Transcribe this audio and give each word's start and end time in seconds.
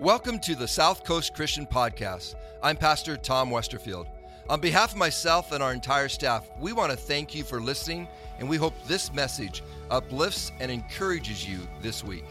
Welcome 0.00 0.40
to 0.40 0.54
the 0.54 0.68
South 0.68 1.04
Coast 1.04 1.32
Christian 1.32 1.66
Podcast. 1.66 2.34
I'm 2.62 2.76
Pastor 2.76 3.16
Tom 3.16 3.48
Westerfield. 3.48 4.06
On 4.50 4.60
behalf 4.60 4.92
of 4.92 4.98
myself 4.98 5.52
and 5.52 5.62
our 5.62 5.72
entire 5.72 6.10
staff, 6.10 6.46
we 6.60 6.74
want 6.74 6.90
to 6.90 6.98
thank 6.98 7.34
you 7.34 7.42
for 7.42 7.62
listening, 7.62 8.06
and 8.38 8.46
we 8.46 8.58
hope 8.58 8.74
this 8.86 9.10
message 9.14 9.62
uplifts 9.90 10.52
and 10.60 10.70
encourages 10.70 11.48
you 11.48 11.60
this 11.80 12.04
week. 12.04 12.26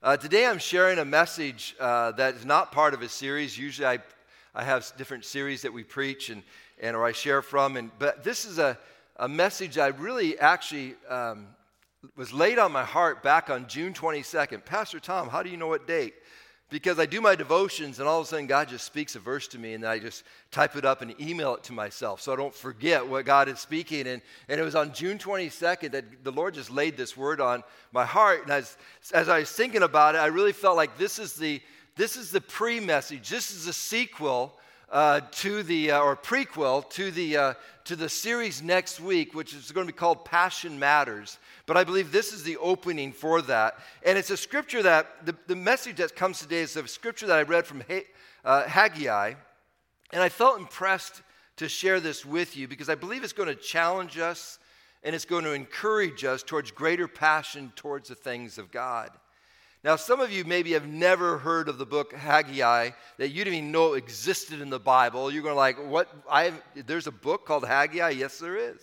Uh, 0.00 0.16
today, 0.16 0.46
I'm 0.46 0.60
sharing 0.60 1.00
a 1.00 1.04
message 1.04 1.74
uh, 1.80 2.12
that 2.12 2.36
is 2.36 2.44
not 2.44 2.70
part 2.70 2.94
of 2.94 3.02
a 3.02 3.08
series. 3.08 3.58
Usually, 3.58 3.88
I, 3.88 3.98
I 4.54 4.62
have 4.62 4.92
different 4.96 5.24
series 5.24 5.60
that 5.62 5.72
we 5.72 5.82
preach 5.82 6.30
and, 6.30 6.44
and 6.80 6.94
or 6.94 7.04
I 7.04 7.10
share 7.10 7.42
from, 7.42 7.76
and 7.76 7.90
but 7.98 8.22
this 8.22 8.44
is 8.44 8.58
a, 8.58 8.78
a 9.16 9.28
message 9.28 9.76
I 9.76 9.88
really 9.88 10.38
actually 10.38 10.94
um, 11.08 11.48
was 12.14 12.32
laid 12.32 12.58
on 12.58 12.72
my 12.72 12.84
heart 12.84 13.22
back 13.22 13.50
on 13.50 13.66
June 13.66 13.92
22nd. 13.92 14.64
Pastor 14.64 15.00
Tom, 15.00 15.28
how 15.28 15.42
do 15.42 15.50
you 15.50 15.56
know 15.56 15.66
what 15.66 15.86
date? 15.86 16.14
Because 16.68 16.98
I 16.98 17.06
do 17.06 17.20
my 17.20 17.36
devotions 17.36 18.00
and 18.00 18.08
all 18.08 18.20
of 18.20 18.26
a 18.26 18.28
sudden 18.28 18.46
God 18.46 18.68
just 18.68 18.84
speaks 18.84 19.14
a 19.14 19.20
verse 19.20 19.46
to 19.48 19.58
me 19.58 19.74
and 19.74 19.84
I 19.84 20.00
just 20.00 20.24
type 20.50 20.74
it 20.76 20.84
up 20.84 21.00
and 21.00 21.18
email 21.20 21.54
it 21.54 21.62
to 21.64 21.72
myself 21.72 22.20
so 22.20 22.32
I 22.32 22.36
don't 22.36 22.54
forget 22.54 23.06
what 23.06 23.24
God 23.24 23.48
is 23.48 23.60
speaking. 23.60 24.08
And, 24.08 24.20
and 24.48 24.60
it 24.60 24.64
was 24.64 24.74
on 24.74 24.92
June 24.92 25.16
22nd 25.16 25.92
that 25.92 26.24
the 26.24 26.32
Lord 26.32 26.54
just 26.54 26.70
laid 26.70 26.96
this 26.96 27.16
word 27.16 27.40
on 27.40 27.62
my 27.92 28.04
heart. 28.04 28.42
And 28.42 28.50
as, 28.50 28.76
as 29.14 29.28
I 29.28 29.40
was 29.40 29.50
thinking 29.50 29.82
about 29.82 30.16
it, 30.16 30.18
I 30.18 30.26
really 30.26 30.52
felt 30.52 30.76
like 30.76 30.98
this 30.98 31.18
is 31.20 31.34
the, 31.34 31.62
this 31.94 32.16
is 32.16 32.30
the 32.30 32.40
pre 32.40 32.80
message, 32.80 33.28
this 33.28 33.52
is 33.52 33.66
the 33.66 33.72
sequel 33.72 34.58
uh, 34.90 35.20
to 35.32 35.62
the, 35.62 35.90
uh, 35.90 36.00
or 36.00 36.16
prequel 36.16 36.88
to 36.90 37.10
the, 37.10 37.36
uh, 37.36 37.54
to 37.84 37.96
the 37.96 38.08
series 38.08 38.62
next 38.62 39.00
week, 39.00 39.34
which 39.34 39.54
is 39.54 39.72
going 39.72 39.86
to 39.86 39.92
be 39.92 39.96
called 39.96 40.24
Passion 40.24 40.78
Matters. 40.78 41.38
But 41.66 41.76
I 41.76 41.84
believe 41.84 42.12
this 42.12 42.32
is 42.32 42.44
the 42.44 42.56
opening 42.58 43.12
for 43.12 43.42
that. 43.42 43.78
And 44.04 44.16
it's 44.16 44.30
a 44.30 44.36
scripture 44.36 44.82
that, 44.82 45.26
the, 45.26 45.34
the 45.46 45.56
message 45.56 45.96
that 45.96 46.14
comes 46.14 46.38
today 46.38 46.60
is 46.60 46.76
a 46.76 46.86
scripture 46.86 47.26
that 47.26 47.38
I 47.38 47.42
read 47.42 47.66
from 47.66 47.82
uh, 48.44 48.64
Haggai. 48.68 49.34
And 50.12 50.22
I 50.22 50.28
felt 50.28 50.58
impressed 50.58 51.22
to 51.56 51.68
share 51.68 52.00
this 52.00 52.24
with 52.24 52.56
you 52.56 52.68
because 52.68 52.88
I 52.88 52.94
believe 52.94 53.24
it's 53.24 53.32
going 53.32 53.48
to 53.48 53.54
challenge 53.54 54.18
us 54.18 54.58
and 55.02 55.14
it's 55.14 55.24
going 55.24 55.44
to 55.44 55.52
encourage 55.52 56.24
us 56.24 56.42
towards 56.42 56.70
greater 56.70 57.08
passion 57.08 57.72
towards 57.76 58.08
the 58.08 58.14
things 58.14 58.58
of 58.58 58.70
God. 58.70 59.10
Now, 59.86 59.94
some 59.94 60.18
of 60.18 60.32
you 60.32 60.44
maybe 60.44 60.72
have 60.72 60.88
never 60.88 61.38
heard 61.38 61.68
of 61.68 61.78
the 61.78 61.86
book 61.86 62.12
Haggai 62.12 62.90
that 63.18 63.28
you 63.28 63.44
didn't 63.44 63.54
even 63.54 63.70
know 63.70 63.92
existed 63.92 64.60
in 64.60 64.68
the 64.68 64.80
Bible. 64.80 65.30
You're 65.30 65.44
going 65.44 65.52
to 65.52 65.56
like, 65.56 65.76
what? 65.76 66.08
I 66.28 66.54
there's 66.74 67.06
a 67.06 67.12
book 67.12 67.46
called 67.46 67.64
Haggai? 67.64 68.08
Yes, 68.08 68.40
there 68.40 68.56
is. 68.56 68.80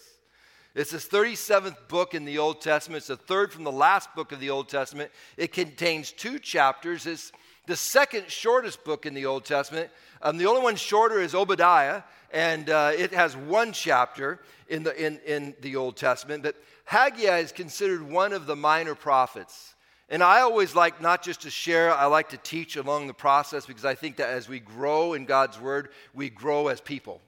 It's 0.76 0.92
the 0.92 1.00
37th 1.00 1.90
book 1.90 2.14
in 2.14 2.24
the 2.24 2.38
Old 2.38 2.62
Testament. 2.62 3.00
It's 3.00 3.08
the 3.08 3.18
third 3.18 3.52
from 3.52 3.66
the 3.66 3.72
last 3.72 4.16
book 4.16 4.32
of 4.32 4.40
the 4.40 4.50
Old 4.50 4.70
Testament. 4.70 5.12
It 5.36 5.52
contains 5.52 6.14
two 6.14 6.40
chapters. 6.40 7.06
It's 7.06 7.34
the 7.68 7.76
second 7.76 8.32
shortest 8.32 8.86
book 8.86 9.06
in 9.06 9.14
the 9.14 9.26
Old 9.26 9.44
Testament. 9.44 9.90
Um, 10.22 10.38
the 10.38 10.46
only 10.46 10.62
one 10.62 10.78
shorter 10.78 11.20
is 11.20 11.36
Obadiah, 11.36 12.04
and 12.32 12.70
uh, 12.70 12.94
it 12.98 13.14
has 13.14 13.36
one 13.36 13.74
chapter 13.74 14.40
in 14.70 14.84
the, 14.84 15.06
in, 15.06 15.20
in 15.26 15.54
the 15.60 15.76
Old 15.76 15.98
Testament. 15.98 16.44
But 16.44 16.56
Haggai 16.86 17.40
is 17.40 17.52
considered 17.52 18.10
one 18.10 18.32
of 18.32 18.46
the 18.46 18.56
minor 18.56 18.96
prophets. 18.96 19.73
And 20.14 20.22
I 20.22 20.42
always 20.42 20.76
like 20.76 21.02
not 21.02 21.24
just 21.24 21.42
to 21.42 21.50
share, 21.50 21.92
I 21.92 22.06
like 22.06 22.30
to 22.30 22.38
teach 22.38 22.76
along 22.76 23.08
the 23.08 23.16
process 23.16 23.66
because 23.66 23.84
I 23.84 23.96
think 23.96 24.18
that 24.18 24.30
as 24.30 24.48
we 24.48 24.60
grow 24.60 25.14
in 25.14 25.26
God's 25.26 25.60
Word, 25.60 25.90
we 26.14 26.30
grow 26.30 26.68
as 26.68 26.80
people. 26.80 27.20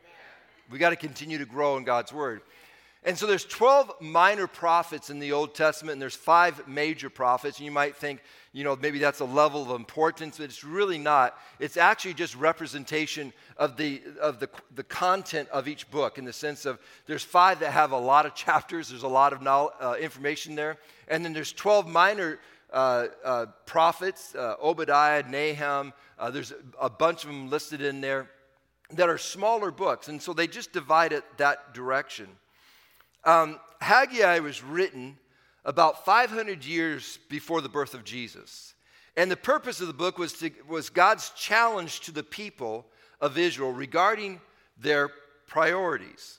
Amen. 0.00 0.72
We 0.72 0.78
got 0.80 0.90
to 0.90 0.96
continue 0.96 1.38
to 1.38 1.44
grow 1.44 1.76
in 1.76 1.84
God's 1.84 2.12
Word. 2.12 2.40
And 3.02 3.16
so 3.16 3.26
there's 3.26 3.46
12 3.46 4.02
minor 4.02 4.46
prophets 4.46 5.08
in 5.08 5.20
the 5.20 5.32
Old 5.32 5.54
Testament, 5.54 5.94
and 5.94 6.02
there's 6.02 6.14
five 6.14 6.68
major 6.68 7.08
prophets. 7.08 7.56
And 7.56 7.64
you 7.64 7.70
might 7.70 7.96
think, 7.96 8.20
you 8.52 8.62
know, 8.62 8.76
maybe 8.76 8.98
that's 8.98 9.20
a 9.20 9.24
level 9.24 9.62
of 9.62 9.70
importance, 9.70 10.36
but 10.36 10.44
it's 10.44 10.64
really 10.64 10.98
not. 10.98 11.38
It's 11.58 11.78
actually 11.78 12.12
just 12.12 12.36
representation 12.36 13.32
of 13.56 13.78
the 13.78 14.02
of 14.20 14.38
the, 14.38 14.50
the 14.74 14.82
content 14.82 15.48
of 15.48 15.66
each 15.66 15.90
book 15.90 16.18
in 16.18 16.26
the 16.26 16.32
sense 16.32 16.66
of 16.66 16.78
there's 17.06 17.22
five 17.22 17.60
that 17.60 17.72
have 17.72 17.92
a 17.92 17.98
lot 17.98 18.26
of 18.26 18.34
chapters, 18.46 18.90
there's 18.90 19.02
a 19.02 19.08
lot 19.08 19.32
of 19.32 19.46
uh, 19.46 19.94
information 19.98 20.54
there, 20.54 20.76
and 21.08 21.24
then 21.24 21.32
there's 21.32 21.52
12 21.52 21.88
minor 21.88 22.38
uh, 22.70 23.06
uh, 23.24 23.46
prophets, 23.64 24.34
uh, 24.34 24.56
Obadiah, 24.62 25.22
Nahum. 25.26 25.94
Uh, 26.18 26.30
there's 26.30 26.52
a 26.78 26.90
bunch 26.90 27.24
of 27.24 27.30
them 27.30 27.48
listed 27.48 27.80
in 27.80 28.02
there 28.02 28.28
that 28.92 29.08
are 29.08 29.18
smaller 29.18 29.70
books, 29.70 30.08
and 30.08 30.20
so 30.20 30.34
they 30.34 30.46
just 30.46 30.72
divide 30.72 31.12
it 31.14 31.24
that 31.38 31.72
direction. 31.72 32.28
Um, 33.24 33.58
Haggai 33.80 34.38
was 34.40 34.62
written 34.62 35.18
about 35.64 36.04
500 36.04 36.64
years 36.64 37.18
before 37.28 37.60
the 37.60 37.68
birth 37.68 37.94
of 37.94 38.04
Jesus. 38.04 38.74
And 39.16 39.30
the 39.30 39.36
purpose 39.36 39.80
of 39.80 39.86
the 39.86 39.92
book 39.92 40.18
was, 40.18 40.32
to, 40.34 40.50
was 40.68 40.88
God's 40.88 41.30
challenge 41.30 42.00
to 42.00 42.12
the 42.12 42.22
people 42.22 42.86
of 43.20 43.36
Israel 43.36 43.72
regarding 43.72 44.40
their 44.78 45.10
priorities. 45.46 46.38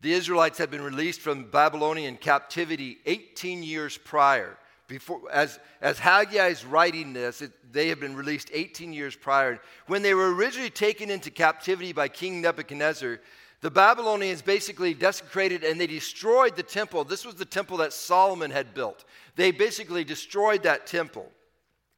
The 0.00 0.12
Israelites 0.12 0.58
had 0.58 0.70
been 0.70 0.82
released 0.82 1.20
from 1.20 1.50
Babylonian 1.50 2.16
captivity 2.16 2.98
18 3.06 3.62
years 3.62 3.98
prior. 3.98 4.56
Before, 4.86 5.20
as, 5.30 5.58
as 5.82 5.98
Haggai 5.98 6.48
is 6.48 6.64
writing 6.64 7.12
this, 7.12 7.42
it, 7.42 7.52
they 7.72 7.88
had 7.88 8.00
been 8.00 8.16
released 8.16 8.50
18 8.52 8.92
years 8.92 9.14
prior. 9.14 9.60
When 9.86 10.02
they 10.02 10.14
were 10.14 10.34
originally 10.34 10.70
taken 10.70 11.10
into 11.10 11.30
captivity 11.30 11.92
by 11.92 12.08
King 12.08 12.40
Nebuchadnezzar, 12.40 13.20
the 13.60 13.70
Babylonians 13.70 14.40
basically 14.40 14.94
desecrated 14.94 15.64
and 15.64 15.80
they 15.80 15.86
destroyed 15.86 16.54
the 16.54 16.62
temple. 16.62 17.04
This 17.04 17.24
was 17.24 17.34
the 17.34 17.44
temple 17.44 17.78
that 17.78 17.92
Solomon 17.92 18.50
had 18.50 18.72
built. 18.72 19.04
They 19.34 19.50
basically 19.50 20.04
destroyed 20.04 20.62
that 20.62 20.86
temple. 20.86 21.30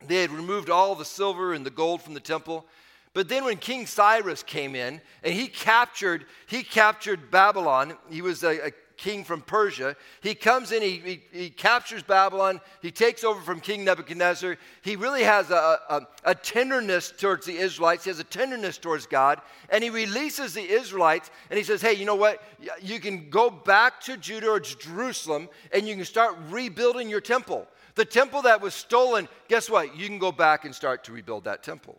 They 0.07 0.23
had 0.23 0.31
removed 0.31 0.71
all 0.71 0.95
the 0.95 1.05
silver 1.05 1.53
and 1.53 1.65
the 1.65 1.71
gold 1.71 2.01
from 2.01 2.15
the 2.15 2.21
temple. 2.21 2.67
But 3.13 3.29
then 3.29 3.45
when 3.45 3.59
King 3.59 3.87
Cyrus 3.87 4.43
came 4.43 4.75
in 4.75 5.01
and 5.23 5.35
he 5.35 5.49
captured, 5.49 6.25
he 6.47 6.63
captured 6.63 7.31
Babylon, 7.31 7.99
he 8.09 8.23
was 8.23 8.43
a, 8.43 8.69
a 8.69 8.71
king 9.01 9.25
from 9.25 9.41
Persia. 9.41 9.97
He 10.21 10.35
comes 10.35 10.73
in, 10.73 10.83
he, 10.83 10.99
he, 10.99 11.23
he, 11.33 11.51
captures 11.51 12.03
Babylon, 12.03 12.61
he 12.83 12.91
takes 12.91 13.25
over 13.25 13.41
from 13.41 13.59
King 13.59 13.83
Nebuchadnezzar. 13.83 14.57
He 14.83 14.95
really 14.95 15.23
has 15.23 15.51
a, 15.51 15.79
a, 15.89 16.07
a, 16.25 16.35
tenderness 16.35 17.11
towards 17.11 17.47
the 17.47 17.57
Israelites, 17.57 18.05
he 18.05 18.11
has 18.11 18.21
a 18.21 18.25
tenderness 18.25 18.77
towards 18.77 19.07
God, 19.07 19.41
and 19.71 19.83
he 19.83 19.89
releases 19.89 20.53
the 20.53 20.63
Israelites 20.63 21.31
and 21.49 21.57
he 21.57 21.65
says, 21.65 21.81
Hey, 21.81 21.95
you 21.95 22.05
know 22.05 22.15
what? 22.15 22.43
You 22.83 23.01
can 23.01 23.31
go 23.31 23.49
back 23.49 24.01
to 24.03 24.19
Judah 24.19 24.51
or 24.51 24.61
Jerusalem 24.61 25.49
and 25.73 25.89
you 25.89 25.97
can 25.97 26.05
start 26.05 26.37
rebuilding 26.51 27.09
your 27.09 27.23
temple. 27.23 27.67
The 27.95 28.05
temple 28.05 28.43
that 28.43 28.61
was 28.61 28.75
stolen, 28.75 29.29
guess 29.49 29.71
what? 29.71 29.97
You 29.97 30.07
can 30.07 30.19
go 30.19 30.31
back 30.31 30.67
and 30.67 30.75
start 30.75 31.05
to 31.05 31.13
rebuild 31.13 31.45
that 31.45 31.63
temple. 31.63 31.99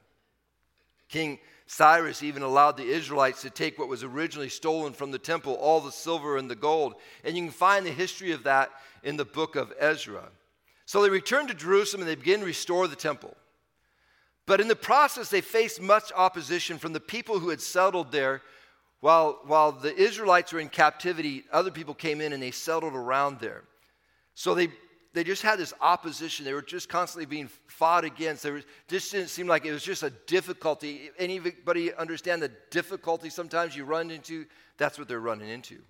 King 1.10 1.40
Cyrus 1.72 2.22
even 2.22 2.44
allowed 2.44 2.76
the 2.76 2.84
Israelites 2.84 3.44
to 3.44 3.50
take 3.50 3.80
what 3.80 3.88
was 3.88 4.04
originally 4.04 4.50
stolen 4.50 4.92
from 4.92 5.12
the 5.12 5.18
temple, 5.18 5.54
all 5.54 5.80
the 5.80 5.90
silver 5.90 6.36
and 6.36 6.52
the 6.52 6.56
gold. 6.56 6.96
And 7.24 7.34
you 7.34 7.44
can 7.44 7.52
find 7.54 7.86
the 7.86 7.92
history 7.92 8.34
of 8.34 8.44
that 8.44 8.72
in 9.04 9.16
the 9.16 9.24
book 9.24 9.56
of 9.56 9.72
Ezra. 9.80 10.24
So 10.86 11.02
they 11.02 11.10
returned 11.10 11.48
to 11.48 11.54
Jerusalem 11.54 12.02
and 12.02 12.10
they 12.10 12.16
began 12.16 12.40
to 12.40 12.46
restore 12.46 12.90
the 12.90 12.98
temple. 12.98 13.38
But 14.46 14.60
in 14.60 14.68
the 14.68 14.76
process, 14.76 15.30
they 15.30 15.40
faced 15.40 15.82
much 15.82 16.12
opposition 16.14 16.78
from 16.78 16.92
the 16.92 17.00
people 17.00 17.40
who 17.40 17.48
had 17.48 17.62
settled 17.62 18.12
there. 18.12 18.42
While, 19.00 19.40
while 19.46 19.72
the 19.72 19.96
Israelites 19.96 20.52
were 20.52 20.60
in 20.60 20.68
captivity, 20.68 21.46
other 21.54 21.72
people 21.72 21.94
came 21.94 22.20
in 22.20 22.34
and 22.34 22.44
they 22.44 22.52
settled 22.52 22.96
around 22.96 23.40
there. 23.40 23.64
So 24.36 24.56
they 24.56 24.68
they 25.14 25.24
just 25.24 25.42
had 25.42 25.60
this 25.60 25.74
opposition. 25.82 26.46
They 26.46 26.54
were 26.54 26.62
just 26.62 26.88
constantly 26.88 27.26
being 27.26 27.50
fought 27.68 28.06
against. 28.06 28.44
There 28.44 28.62
just 28.88 29.12
didn't 29.12 29.30
seem 29.30 29.46
like 29.46 29.66
it 29.66 29.74
was 29.74 29.84
just 29.84 30.04
a 30.04 30.10
difficulty. 30.10 31.12
Anybody 31.20 31.94
understand 31.94 32.42
the 32.42 32.52
difficulty 32.70 33.30
sometimes 33.30 33.76
you 33.76 33.84
run 33.84 34.10
into? 34.10 34.46
That's 34.78 34.98
what 34.98 35.10
they're 35.10 35.20
running 35.20 35.50
into. 35.50 35.82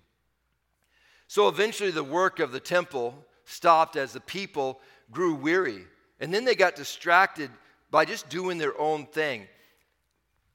So 1.28 1.48
eventually, 1.48 1.92
the 1.92 2.02
work 2.04 2.40
of 2.40 2.50
the 2.50 2.60
temple 2.60 3.14
stopped 3.44 3.96
as 3.96 4.12
the 4.12 4.20
people 4.20 4.80
grew 5.10 5.34
weary. 5.34 5.84
And 6.20 6.34
then 6.34 6.44
they 6.44 6.54
got 6.54 6.74
distracted 6.74 7.50
by 7.90 8.04
just 8.04 8.28
doing 8.28 8.58
their 8.58 8.78
own 8.80 9.06
thing. 9.06 9.46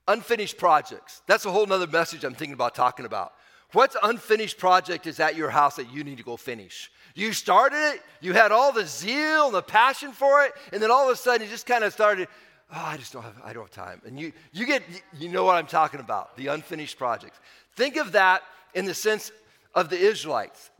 Unfinished 0.06 0.58
projects. 0.58 1.22
That's 1.26 1.46
a 1.46 1.50
whole 1.50 1.70
other 1.72 1.86
message 1.86 2.22
I'm 2.24 2.34
thinking 2.34 2.54
about 2.54 2.74
talking 2.74 3.06
about. 3.06 3.32
What's 3.72 3.96
unfinished 4.02 4.58
project 4.58 5.06
is 5.06 5.20
at 5.20 5.36
your 5.36 5.50
house 5.50 5.76
that 5.76 5.92
you 5.92 6.04
need 6.04 6.18
to 6.18 6.22
go 6.24 6.36
finish? 6.36 6.90
You 7.18 7.32
started 7.32 7.94
it, 7.94 8.02
you 8.20 8.32
had 8.32 8.52
all 8.52 8.70
the 8.70 8.86
zeal 8.86 9.46
and 9.46 9.54
the 9.54 9.60
passion 9.60 10.12
for 10.12 10.44
it, 10.44 10.52
and 10.72 10.80
then 10.80 10.88
all 10.92 11.10
of 11.10 11.12
a 11.12 11.16
sudden 11.16 11.44
you 11.44 11.50
just 11.50 11.66
kind 11.66 11.82
of 11.82 11.92
started, 11.92 12.28
oh, 12.72 12.80
I 12.80 12.96
just 12.96 13.12
don't 13.12 13.24
have, 13.24 13.34
I 13.42 13.52
don't 13.52 13.64
have 13.64 13.72
time. 13.72 14.00
And 14.06 14.20
you, 14.20 14.32
you 14.52 14.64
get, 14.66 14.84
you 15.18 15.28
know 15.28 15.42
what 15.42 15.56
I'm 15.56 15.66
talking 15.66 15.98
about, 15.98 16.36
the 16.36 16.46
unfinished 16.46 16.96
projects. 16.96 17.40
Think 17.74 17.96
of 17.96 18.12
that 18.12 18.44
in 18.72 18.84
the 18.84 18.94
sense 18.94 19.32
of 19.74 19.90
the 19.90 19.98
Israelites. 19.98 20.70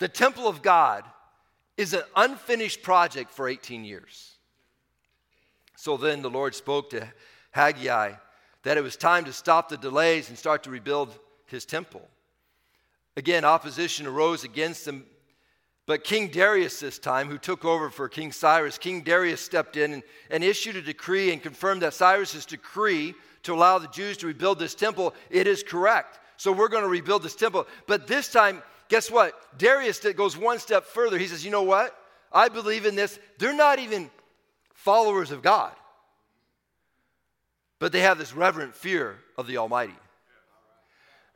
The 0.00 0.08
temple 0.08 0.48
of 0.48 0.60
God 0.60 1.04
is 1.76 1.94
an 1.94 2.02
unfinished 2.16 2.82
project 2.82 3.30
for 3.30 3.48
18 3.48 3.84
years. 3.84 4.32
So 5.76 5.96
then 5.96 6.20
the 6.20 6.30
Lord 6.30 6.56
spoke 6.56 6.90
to 6.90 7.06
Haggai 7.52 8.14
that 8.64 8.76
it 8.76 8.82
was 8.82 8.96
time 8.96 9.24
to 9.26 9.32
stop 9.32 9.68
the 9.68 9.76
delays 9.76 10.30
and 10.30 10.36
start 10.36 10.64
to 10.64 10.70
rebuild 10.70 11.16
his 11.46 11.64
temple. 11.64 12.08
Again, 13.16 13.44
opposition 13.44 14.08
arose 14.08 14.42
against 14.42 14.84
them 14.84 15.06
But 15.86 16.02
King 16.02 16.28
Darius, 16.28 16.80
this 16.80 16.98
time, 16.98 17.28
who 17.28 17.38
took 17.38 17.64
over 17.64 17.90
for 17.90 18.08
King 18.08 18.32
Cyrus, 18.32 18.76
King 18.76 19.02
Darius 19.02 19.40
stepped 19.40 19.76
in 19.76 19.92
and, 19.92 20.02
and 20.30 20.42
issued 20.42 20.74
a 20.74 20.82
decree 20.82 21.32
and 21.32 21.40
confirmed 21.40 21.82
that 21.82 21.94
Cyrus's 21.94 22.44
decree 22.44 23.14
to 23.44 23.54
allow 23.54 23.78
the 23.78 23.86
Jews 23.88 24.16
to 24.18 24.26
rebuild 24.26 24.58
this 24.58 24.74
temple, 24.74 25.14
it 25.30 25.46
is 25.46 25.62
correct. 25.62 26.18
So 26.36 26.50
we're 26.50 26.68
going 26.68 26.82
to 26.82 26.88
rebuild 26.88 27.22
this 27.22 27.36
temple. 27.36 27.68
But 27.86 28.08
this 28.08 28.30
time, 28.32 28.62
guess 28.88 29.10
what? 29.10 29.34
Darius 29.58 30.00
goes 30.00 30.36
one 30.36 30.58
step 30.58 30.84
further. 30.84 31.18
He 31.18 31.28
says, 31.28 31.44
you 31.44 31.52
know 31.52 31.62
what? 31.62 31.96
I 32.32 32.48
believe 32.48 32.84
in 32.84 32.96
this. 32.96 33.18
They're 33.38 33.54
not 33.54 33.78
even 33.78 34.10
followers 34.74 35.30
of 35.30 35.40
God, 35.40 35.72
but 37.78 37.92
they 37.92 38.00
have 38.00 38.18
this 38.18 38.34
reverent 38.34 38.74
fear 38.74 39.18
of 39.38 39.46
the 39.46 39.58
Almighty. 39.58 39.94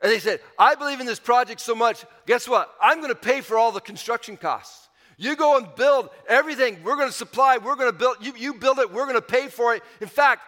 And 0.01 0.11
they 0.11 0.19
said, 0.19 0.39
I 0.57 0.75
believe 0.75 0.99
in 0.99 1.05
this 1.05 1.19
project 1.19 1.61
so 1.61 1.75
much, 1.75 2.05
guess 2.25 2.47
what? 2.47 2.73
I'm 2.81 2.97
going 2.97 3.09
to 3.09 3.15
pay 3.15 3.41
for 3.41 3.57
all 3.57 3.71
the 3.71 3.81
construction 3.81 4.35
costs. 4.35 4.89
You 5.17 5.35
go 5.35 5.57
and 5.57 5.67
build 5.75 6.09
everything. 6.27 6.79
We're 6.83 6.95
going 6.95 7.09
to 7.09 7.13
supply, 7.13 7.57
we're 7.57 7.75
going 7.75 7.91
to 7.91 7.97
build, 7.97 8.17
you, 8.21 8.33
you 8.35 8.55
build 8.55 8.79
it, 8.79 8.91
we're 8.91 9.05
going 9.05 9.15
to 9.15 9.21
pay 9.21 9.47
for 9.47 9.75
it. 9.75 9.83
In 9.99 10.07
fact, 10.07 10.41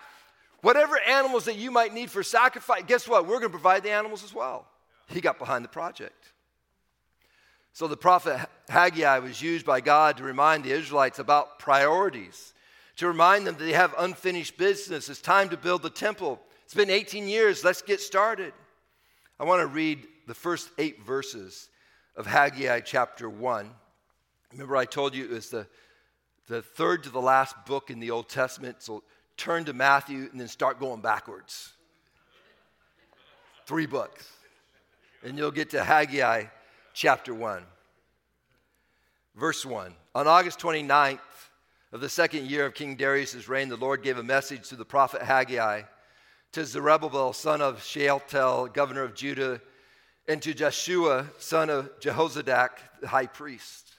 whatever 0.61 0.97
animals 0.99 1.45
that 1.45 1.55
you 1.55 1.69
might 1.69 1.93
need 1.93 2.09
for 2.09 2.23
sacrifice, 2.23 2.81
guess 2.87 3.07
what? 3.07 3.25
We're 3.27 3.39
going 3.39 3.43
to 3.43 3.49
provide 3.49 3.83
the 3.83 3.91
animals 3.91 4.23
as 4.23 4.33
well. 4.33 4.65
He 5.07 5.21
got 5.21 5.37
behind 5.37 5.63
the 5.63 5.69
project. 5.69 6.31
So 7.73 7.87
the 7.87 7.97
prophet 7.97 8.39
Haggai 8.69 9.19
was 9.19 9.41
used 9.41 9.65
by 9.65 9.81
God 9.81 10.17
to 10.17 10.23
remind 10.23 10.63
the 10.63 10.71
Israelites 10.71 11.19
about 11.19 11.59
priorities, 11.59 12.53
to 12.97 13.07
remind 13.07 13.45
them 13.45 13.55
that 13.57 13.63
they 13.63 13.73
have 13.73 13.93
unfinished 13.97 14.57
business. 14.57 15.09
It's 15.09 15.21
time 15.21 15.49
to 15.49 15.57
build 15.57 15.83
the 15.83 15.89
temple. 15.91 16.39
It's 16.65 16.73
been 16.73 16.89
18 16.89 17.27
years. 17.27 17.63
Let's 17.63 17.81
get 17.83 17.99
started. 17.99 18.53
I 19.39 19.45
want 19.45 19.61
to 19.61 19.67
read 19.67 20.07
the 20.27 20.33
first 20.33 20.69
eight 20.77 21.03
verses 21.03 21.69
of 22.15 22.27
Haggai 22.27 22.81
chapter 22.81 23.29
1. 23.29 23.69
Remember, 24.51 24.77
I 24.77 24.85
told 24.85 25.15
you 25.15 25.23
it 25.23 25.31
was 25.31 25.49
the, 25.49 25.65
the 26.47 26.61
third 26.61 27.03
to 27.03 27.09
the 27.09 27.21
last 27.21 27.55
book 27.65 27.89
in 27.89 27.99
the 27.99 28.11
Old 28.11 28.29
Testament, 28.29 28.77
so 28.79 29.03
turn 29.35 29.65
to 29.65 29.73
Matthew 29.73 30.29
and 30.31 30.39
then 30.39 30.47
start 30.47 30.79
going 30.79 31.01
backwards. 31.01 31.73
Three 33.65 33.87
books. 33.87 34.29
And 35.23 35.37
you'll 35.37 35.51
get 35.51 35.71
to 35.71 35.83
Haggai 35.83 36.45
chapter 36.93 37.33
1. 37.33 37.63
Verse 39.35 39.65
1. 39.65 39.93
On 40.13 40.27
August 40.27 40.59
29th 40.59 41.19
of 41.91 42.01
the 42.01 42.09
second 42.09 42.45
year 42.45 42.67
of 42.67 42.75
King 42.75 42.95
Darius' 42.95 43.47
reign, 43.47 43.69
the 43.69 43.77
Lord 43.77 44.03
gave 44.03 44.19
a 44.19 44.23
message 44.23 44.69
to 44.69 44.75
the 44.75 44.85
prophet 44.85 45.23
Haggai 45.23 45.83
to 46.53 46.65
Zerubbabel, 46.65 47.33
son 47.33 47.61
of 47.61 47.83
Shealtiel, 47.83 48.67
governor 48.67 49.03
of 49.03 49.15
Judah, 49.15 49.59
and 50.27 50.41
to 50.41 50.53
Joshua, 50.53 51.27
son 51.39 51.69
of 51.69 51.99
Jehozadak, 51.99 52.69
the 53.01 53.07
high 53.07 53.25
priest. 53.25 53.91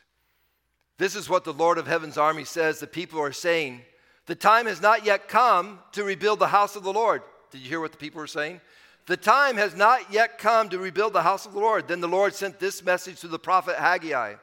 This 0.96 1.16
is 1.16 1.28
what 1.28 1.44
the 1.44 1.52
Lord 1.52 1.78
of 1.78 1.86
heaven's 1.86 2.16
army 2.16 2.44
says 2.44 2.78
the 2.78 2.86
people 2.86 3.20
are 3.20 3.32
saying. 3.32 3.82
The 4.26 4.36
time 4.36 4.66
has 4.66 4.80
not 4.80 5.04
yet 5.04 5.28
come 5.28 5.80
to 5.92 6.04
rebuild 6.04 6.38
the 6.38 6.46
house 6.46 6.76
of 6.76 6.84
the 6.84 6.92
Lord. 6.92 7.22
Did 7.50 7.60
you 7.60 7.68
hear 7.68 7.80
what 7.80 7.92
the 7.92 7.98
people 7.98 8.20
were 8.20 8.26
saying? 8.26 8.60
The 9.06 9.16
time 9.16 9.56
has 9.56 9.76
not 9.76 10.12
yet 10.12 10.38
come 10.38 10.68
to 10.70 10.78
rebuild 10.78 11.12
the 11.12 11.22
house 11.22 11.44
of 11.44 11.52
the 11.52 11.58
Lord. 11.58 11.88
Then 11.88 12.00
the 12.00 12.08
Lord 12.08 12.34
sent 12.34 12.58
this 12.58 12.82
message 12.82 13.20
to 13.20 13.28
the 13.28 13.38
prophet 13.38 13.76
Haggai 13.76 14.36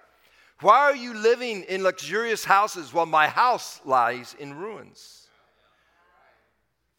Why 0.59 0.79
are 0.79 0.95
you 0.95 1.13
living 1.13 1.63
in 1.63 1.81
luxurious 1.81 2.43
houses 2.43 2.93
while 2.93 3.07
my 3.07 3.27
house 3.27 3.79
lies 3.85 4.35
in 4.37 4.53
ruins? 4.53 5.20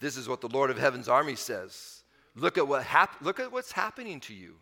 This 0.02 0.16
is 0.16 0.28
what 0.28 0.40
the 0.40 0.48
Lord 0.48 0.70
of 0.70 0.78
Heaven's 0.78 1.08
army 1.08 1.36
says. 1.36 2.02
Look 2.34 2.58
at, 2.58 2.66
what 2.66 2.82
hap- 2.82 3.22
look 3.22 3.38
at 3.38 3.52
what's 3.52 3.70
happening 3.70 4.18
to 4.22 4.34
you. 4.34 4.56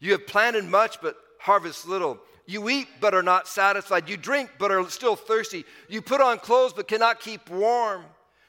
You 0.00 0.12
have 0.12 0.26
planted 0.26 0.66
much, 0.66 1.00
but 1.00 1.16
harvest 1.40 1.88
little. 1.88 2.20
You 2.44 2.68
eat, 2.68 2.88
but 3.00 3.14
are 3.14 3.22
not 3.22 3.48
satisfied. 3.48 4.06
You 4.06 4.18
drink, 4.18 4.50
but 4.58 4.70
are 4.70 4.86
still 4.90 5.16
thirsty. 5.16 5.64
You 5.88 6.02
put 6.02 6.20
on 6.20 6.38
clothes, 6.38 6.74
but 6.74 6.88
cannot 6.88 7.20
keep 7.20 7.48
warm. 7.48 8.04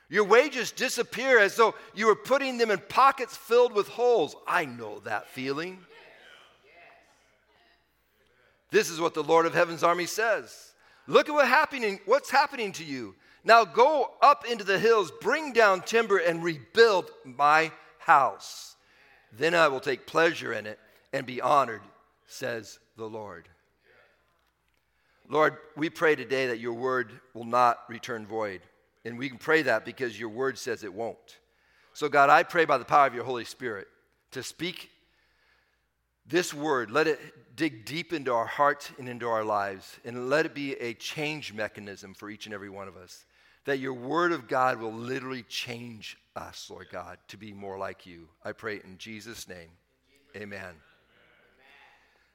Your 0.09 0.25
wages 0.25 0.73
disappear 0.73 1.39
as 1.39 1.55
though 1.55 1.73
you 1.93 2.07
were 2.07 2.15
putting 2.15 2.57
them 2.57 2.71
in 2.71 2.79
pockets 2.89 3.37
filled 3.37 3.71
with 3.71 3.87
holes. 3.87 4.35
I 4.45 4.65
know 4.65 4.99
that 5.05 5.29
feeling. 5.29 5.79
This 8.69 8.89
is 8.89 8.99
what 8.99 9.13
the 9.13 9.23
Lord 9.23 9.45
of 9.45 9.53
Heaven's 9.53 9.81
army 9.81 10.07
says. 10.07 10.73
Look 11.07 11.29
at 11.29 11.33
what 11.33 11.47
happening, 11.47 12.01
what's 12.05 12.29
happening 12.29 12.73
to 12.73 12.83
you. 12.83 13.15
Now 13.45 13.63
go 13.63 14.11
up 14.23 14.43
into 14.49 14.63
the 14.63 14.79
hills, 14.79 15.11
bring 15.21 15.53
down 15.53 15.81
timber, 15.81 16.17
and 16.17 16.43
rebuild 16.43 17.11
my 17.23 17.71
house. 17.99 18.75
Then 19.31 19.53
I 19.53 19.67
will 19.67 19.79
take 19.79 20.07
pleasure 20.07 20.51
in 20.51 20.65
it 20.65 20.79
and 21.13 21.27
be 21.27 21.41
honored, 21.41 21.83
says 22.25 22.79
the 22.97 23.05
Lord. 23.05 23.47
Lord, 25.29 25.57
we 25.77 25.91
pray 25.91 26.15
today 26.15 26.47
that 26.47 26.59
your 26.59 26.73
word 26.73 27.11
will 27.35 27.45
not 27.45 27.79
return 27.87 28.25
void. 28.25 28.61
And 29.05 29.17
we 29.19 29.29
can 29.29 29.37
pray 29.37 29.61
that 29.61 29.85
because 29.85 30.19
your 30.19 30.29
word 30.29 30.57
says 30.57 30.83
it 30.83 30.93
won't. 30.93 31.37
So, 31.93 32.09
God, 32.09 32.31
I 32.31 32.41
pray 32.41 32.65
by 32.65 32.79
the 32.79 32.85
power 32.85 33.05
of 33.05 33.13
your 33.13 33.23
Holy 33.23 33.45
Spirit 33.45 33.87
to 34.31 34.41
speak 34.41 34.89
this 36.27 36.51
word, 36.51 36.89
let 36.89 37.05
it 37.05 37.19
dig 37.55 37.85
deep 37.85 38.11
into 38.11 38.33
our 38.33 38.47
hearts 38.47 38.91
and 38.97 39.07
into 39.07 39.27
our 39.27 39.43
lives, 39.43 39.99
and 40.03 40.27
let 40.27 40.47
it 40.47 40.55
be 40.55 40.73
a 40.73 40.95
change 40.95 41.53
mechanism 41.53 42.15
for 42.15 42.31
each 42.31 42.47
and 42.47 42.53
every 42.53 42.69
one 42.69 42.87
of 42.87 42.97
us 42.97 43.25
that 43.65 43.79
your 43.79 43.93
word 43.93 44.31
of 44.31 44.47
God 44.47 44.79
will 44.79 44.93
literally 44.93 45.43
change 45.43 46.17
us, 46.35 46.67
Lord 46.69 46.87
God, 46.91 47.17
to 47.29 47.37
be 47.37 47.53
more 47.53 47.77
like 47.77 48.05
you. 48.05 48.27
I 48.43 48.51
pray 48.51 48.75
in 48.83 48.97
Jesus' 48.97 49.47
name. 49.47 49.69
Amen. 50.35 50.75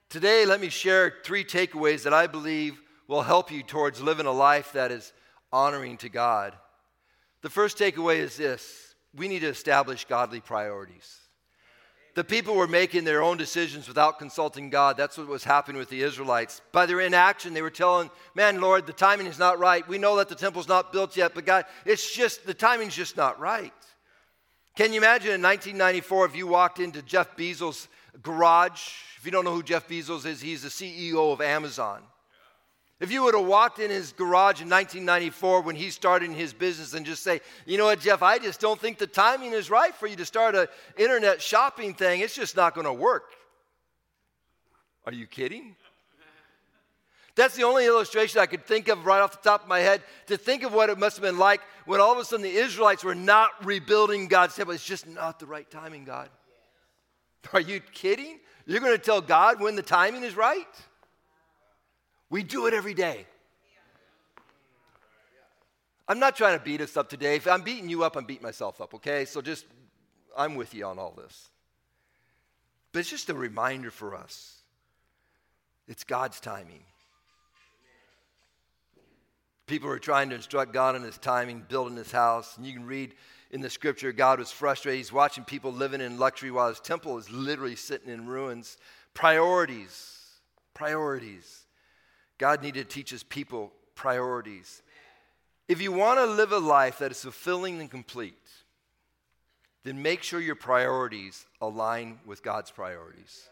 Today, 0.08 0.44
let 0.44 0.60
me 0.60 0.68
share 0.68 1.14
three 1.24 1.44
takeaways 1.44 2.02
that 2.02 2.12
I 2.12 2.26
believe 2.26 2.80
will 3.06 3.22
help 3.22 3.52
you 3.52 3.62
towards 3.62 4.00
living 4.00 4.26
a 4.26 4.32
life 4.32 4.72
that 4.72 4.90
is 4.90 5.12
honoring 5.52 5.96
to 5.98 6.08
God. 6.08 6.54
The 7.42 7.50
first 7.50 7.78
takeaway 7.78 8.18
is 8.18 8.36
this 8.36 8.94
we 9.14 9.28
need 9.28 9.40
to 9.40 9.48
establish 9.48 10.04
godly 10.04 10.40
priorities 10.40 11.16
the 12.14 12.24
people 12.24 12.54
were 12.54 12.66
making 12.66 13.04
their 13.04 13.22
own 13.22 13.36
decisions 13.36 13.86
without 13.86 14.18
consulting 14.18 14.70
God. 14.70 14.96
That's 14.96 15.16
what 15.16 15.28
was 15.28 15.44
happening 15.44 15.78
with 15.78 15.90
the 15.90 16.02
Israelites. 16.02 16.60
By 16.72 16.86
their 16.86 17.00
inaction, 17.00 17.54
they 17.54 17.62
were 17.62 17.70
telling, 17.70 18.10
Man, 18.34 18.60
Lord, 18.60 18.86
the 18.86 18.92
timing 18.92 19.26
is 19.26 19.38
not 19.38 19.58
right. 19.58 19.86
We 19.86 19.98
know 19.98 20.16
that 20.16 20.28
the 20.28 20.34
temple's 20.34 20.68
not 20.68 20.92
built 20.92 21.16
yet, 21.16 21.34
but 21.34 21.46
God, 21.46 21.66
it's 21.84 22.14
just, 22.14 22.46
the 22.46 22.54
timing's 22.54 22.96
just 22.96 23.16
not 23.16 23.38
right. 23.38 23.72
Can 24.76 24.92
you 24.92 24.98
imagine 24.98 25.32
in 25.32 25.42
1994 25.42 26.26
if 26.26 26.36
you 26.36 26.46
walked 26.46 26.80
into 26.80 27.02
Jeff 27.02 27.36
Bezos' 27.36 27.88
garage? 28.22 28.92
If 29.18 29.26
you 29.26 29.30
don't 29.30 29.44
know 29.44 29.54
who 29.54 29.62
Jeff 29.62 29.88
Bezos 29.88 30.26
is, 30.26 30.40
he's 30.40 30.62
the 30.62 30.68
CEO 30.68 31.32
of 31.32 31.40
Amazon. 31.40 32.02
If 33.00 33.10
you 33.10 33.22
would 33.22 33.34
have 33.34 33.46
walked 33.46 33.78
in 33.78 33.90
his 33.90 34.12
garage 34.12 34.60
in 34.60 34.68
1994 34.68 35.62
when 35.62 35.74
he 35.74 35.88
started 35.88 36.30
his 36.32 36.52
business 36.52 36.92
and 36.92 37.06
just 37.06 37.22
say, 37.22 37.40
you 37.64 37.78
know 37.78 37.86
what, 37.86 38.00
Jeff, 38.00 38.22
I 38.22 38.38
just 38.38 38.60
don't 38.60 38.78
think 38.78 38.98
the 38.98 39.06
timing 39.06 39.52
is 39.52 39.70
right 39.70 39.94
for 39.94 40.06
you 40.06 40.16
to 40.16 40.26
start 40.26 40.54
an 40.54 40.66
internet 40.98 41.40
shopping 41.40 41.94
thing. 41.94 42.20
It's 42.20 42.34
just 42.34 42.56
not 42.56 42.74
going 42.74 42.86
to 42.86 42.92
work. 42.92 43.24
Are 45.06 45.14
you 45.14 45.26
kidding? 45.26 45.76
That's 47.36 47.56
the 47.56 47.62
only 47.62 47.86
illustration 47.86 48.38
I 48.38 48.44
could 48.44 48.66
think 48.66 48.88
of 48.88 49.06
right 49.06 49.20
off 49.20 49.40
the 49.42 49.48
top 49.48 49.62
of 49.62 49.68
my 49.68 49.78
head 49.78 50.02
to 50.26 50.36
think 50.36 50.62
of 50.62 50.74
what 50.74 50.90
it 50.90 50.98
must 50.98 51.16
have 51.16 51.22
been 51.22 51.38
like 51.38 51.62
when 51.86 52.02
all 52.02 52.12
of 52.12 52.18
a 52.18 52.24
sudden 52.24 52.42
the 52.42 52.50
Israelites 52.50 53.02
were 53.02 53.14
not 53.14 53.64
rebuilding 53.64 54.28
God's 54.28 54.56
temple. 54.56 54.74
It's 54.74 54.84
just 54.84 55.06
not 55.06 55.38
the 55.38 55.46
right 55.46 55.70
timing, 55.70 56.04
God. 56.04 56.28
Are 57.54 57.60
you 57.60 57.80
kidding? 57.80 58.40
You're 58.66 58.80
going 58.80 58.92
to 58.92 59.02
tell 59.02 59.22
God 59.22 59.58
when 59.58 59.74
the 59.74 59.82
timing 59.82 60.22
is 60.22 60.36
right? 60.36 60.66
We 62.30 62.44
do 62.44 62.66
it 62.66 62.74
every 62.74 62.94
day. 62.94 63.26
I'm 66.08 66.18
not 66.18 66.36
trying 66.36 66.58
to 66.58 66.64
beat 66.64 66.80
us 66.80 66.96
up 66.96 67.08
today. 67.08 67.36
If 67.36 67.46
I'm 67.46 67.62
beating 67.62 67.88
you 67.88 68.02
up, 68.02 68.16
I'm 68.16 68.24
beating 68.24 68.42
myself 68.42 68.80
up, 68.80 68.94
okay? 68.94 69.24
So 69.24 69.40
just, 69.40 69.64
I'm 70.36 70.54
with 70.56 70.74
you 70.74 70.86
on 70.86 70.98
all 70.98 71.12
this. 71.16 71.50
But 72.92 73.00
it's 73.00 73.10
just 73.10 73.28
a 73.28 73.34
reminder 73.34 73.90
for 73.90 74.16
us 74.16 74.56
it's 75.86 76.04
God's 76.04 76.40
timing. 76.40 76.82
People 79.66 79.88
are 79.90 80.00
trying 80.00 80.30
to 80.30 80.34
instruct 80.34 80.72
God 80.72 80.96
in 80.96 81.02
his 81.02 81.16
timing, 81.18 81.64
building 81.68 81.96
his 81.96 82.10
house. 82.10 82.56
And 82.56 82.66
you 82.66 82.72
can 82.72 82.84
read 82.84 83.14
in 83.52 83.60
the 83.60 83.70
scripture, 83.70 84.12
God 84.12 84.40
was 84.40 84.50
frustrated. 84.50 84.98
He's 84.98 85.12
watching 85.12 85.44
people 85.44 85.72
living 85.72 86.00
in 86.00 86.18
luxury 86.18 86.50
while 86.50 86.68
his 86.68 86.80
temple 86.80 87.18
is 87.18 87.30
literally 87.30 87.76
sitting 87.76 88.12
in 88.12 88.26
ruins. 88.26 88.78
Priorities. 89.14 90.26
Priorities. 90.74 91.66
God 92.40 92.62
needed 92.62 92.88
to 92.88 92.94
teach 92.94 93.10
his 93.10 93.22
people 93.22 93.70
priorities. 93.94 94.82
If 95.68 95.82
you 95.82 95.92
want 95.92 96.18
to 96.18 96.24
live 96.24 96.52
a 96.52 96.58
life 96.58 96.98
that 97.00 97.10
is 97.10 97.20
fulfilling 97.20 97.80
and 97.80 97.90
complete, 97.90 98.34
then 99.84 100.00
make 100.00 100.22
sure 100.22 100.40
your 100.40 100.54
priorities 100.54 101.44
align 101.60 102.18
with 102.24 102.42
God's 102.42 102.70
priorities. 102.70 103.46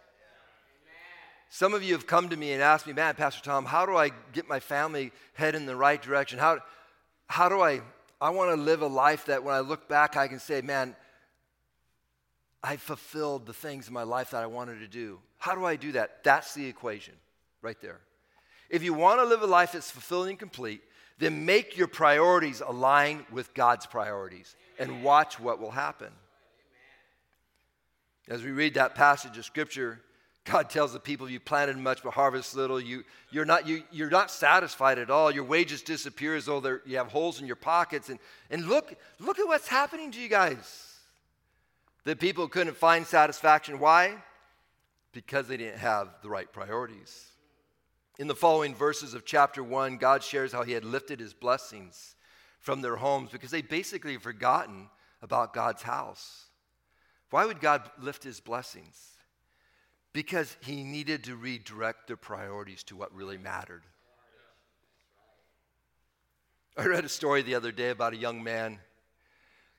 Some 1.51 1.75
of 1.75 1.83
you 1.83 1.93
have 1.93 2.07
come 2.07 2.31
to 2.31 2.37
me 2.37 2.53
and 2.53 2.63
asked 2.63 2.87
me, 2.87 2.95
man, 2.95 3.15
Pastor 3.15 3.43
Tom, 3.43 3.67
how 3.67 3.85
do 3.85 3.95
I 3.95 4.11
get 4.33 4.49
my 4.49 4.59
family 4.59 5.13
head 5.35 5.55
in 5.55 5.67
the 5.67 5.77
right 5.77 6.01
direction? 6.01 6.39
How, 6.39 6.61
how 7.27 7.51
do 7.51 7.61
I, 7.61 7.83
I 8.23 8.31
want 8.31 8.57
to 8.57 8.61
live 8.61 8.81
a 8.81 8.87
life 8.87 9.27
that 9.27 9.45
when 9.45 9.55
I 9.55 9.61
look 9.61 9.87
back, 9.87 10.17
I 10.17 10.29
can 10.29 10.39
say, 10.39 10.63
man, 10.63 10.97
I 12.63 12.77
fulfilled 12.77 13.45
the 13.45 13.53
things 13.53 13.87
in 13.87 13.93
my 13.93 14.05
life 14.05 14.31
that 14.31 14.43
I 14.43 14.47
wanted 14.47 14.81
to 14.81 14.89
do. 14.89 15.21
How 15.37 15.55
do 15.55 15.67
I 15.67 15.77
do 15.77 15.93
that? 15.93 16.25
That's 16.25 16.55
the 16.55 16.67
equation 16.67 17.15
right 17.61 17.81
there. 17.83 18.01
If 18.69 18.83
you 18.83 18.93
want 18.95 19.21
to 19.21 19.25
live 19.25 19.43
a 19.43 19.47
life 19.47 19.73
that's 19.73 19.91
fulfilling 19.91 20.31
and 20.31 20.39
complete, 20.39 20.83
then 21.19 21.45
make 21.45 21.77
your 21.77 21.89
priorities 21.89 22.61
align 22.61 23.27
with 23.33 23.55
God's 23.55 23.87
priorities 23.87 24.55
and 24.79 25.03
watch 25.03 25.41
what 25.41 25.61
will 25.61 25.71
happen. 25.71 26.13
As 28.29 28.43
we 28.43 28.51
read 28.51 28.75
that 28.75 28.95
passage 28.95 29.37
of 29.39 29.45
scripture, 29.45 30.01
God 30.45 30.71
tells 30.71 30.93
the 30.93 31.01
people, 31.01 31.29
You 31.29 31.41
planted 31.41 31.77
much 31.77 32.03
but 32.03 32.13
harvest 32.13 32.55
little. 32.55 32.81
You, 32.81 33.05
you're, 33.31 33.45
not, 33.45 33.67
you, 33.67 33.83
you're 33.91 34.11
not 34.11 34.31
satisfied 34.31 34.99
at 34.99 35.11
all. 35.11 35.31
Your 35.31 35.45
wages 35.45 35.83
disappear 35.83 36.37
as 36.37 36.47
though 36.47 36.81
you 36.87 36.97
have 36.99 37.09
holes 37.09 37.41
in 37.41 37.47
your 37.47 37.57
pockets. 37.57 38.09
And, 38.09 38.19
and 38.51 38.67
look, 38.67 38.95
look 39.19 39.39
at 39.39 39.47
what's 39.47 39.69
happening 39.69 40.11
to 40.13 40.21
you 40.21 40.29
guys. 40.29 40.95
The 42.05 42.17
people 42.17 42.49
couldn't 42.49 42.77
find 42.77 43.07
satisfaction. 43.07 43.79
Why? 43.79 44.15
Because 45.13 45.49
they 45.49 45.57
didn't 45.57 45.79
have 45.79 46.09
the 46.23 46.29
right 46.29 46.51
priorities. 46.51 47.27
In 48.19 48.27
the 48.27 48.35
following 48.35 48.75
verses 48.75 49.15
of 49.15 49.25
chapter 49.25 49.63
1, 49.63 49.97
God 49.99 50.25
shares 50.25 50.53
how 50.53 50.65
he 50.65 50.73
had 50.73 50.85
lifted 50.85 51.21
his 51.21 51.33
blessings 51.33 52.17
from 52.59 52.83
their 52.83 52.97
homes 52.97 53.31
because 53.31 53.53
they 53.53 53.63
basically 53.63 54.17
forgotten 54.17 54.89
about 55.23 55.55
God's 55.55 55.83
house. 55.83 56.47
Why 57.31 57.47
would 57.47 57.61
God 57.61 57.89
lift 58.01 58.25
his 58.25 58.41
blessings? 58.41 59.01
Because 60.13 60.57
he 60.63 60.83
needed 60.83 61.25
to 61.25 61.37
redirect 61.37 62.09
their 62.09 62.17
priorities 62.17 62.83
to 62.85 62.97
what 62.97 63.15
really 63.15 63.39
mattered. 63.39 63.83
I 66.77 66.87
read 66.87 67.05
a 67.05 67.09
story 67.09 67.43
the 67.43 67.55
other 67.55 67.71
day 67.71 67.91
about 67.91 68.15
a 68.15 68.17
young 68.17 68.43
man. 68.43 68.81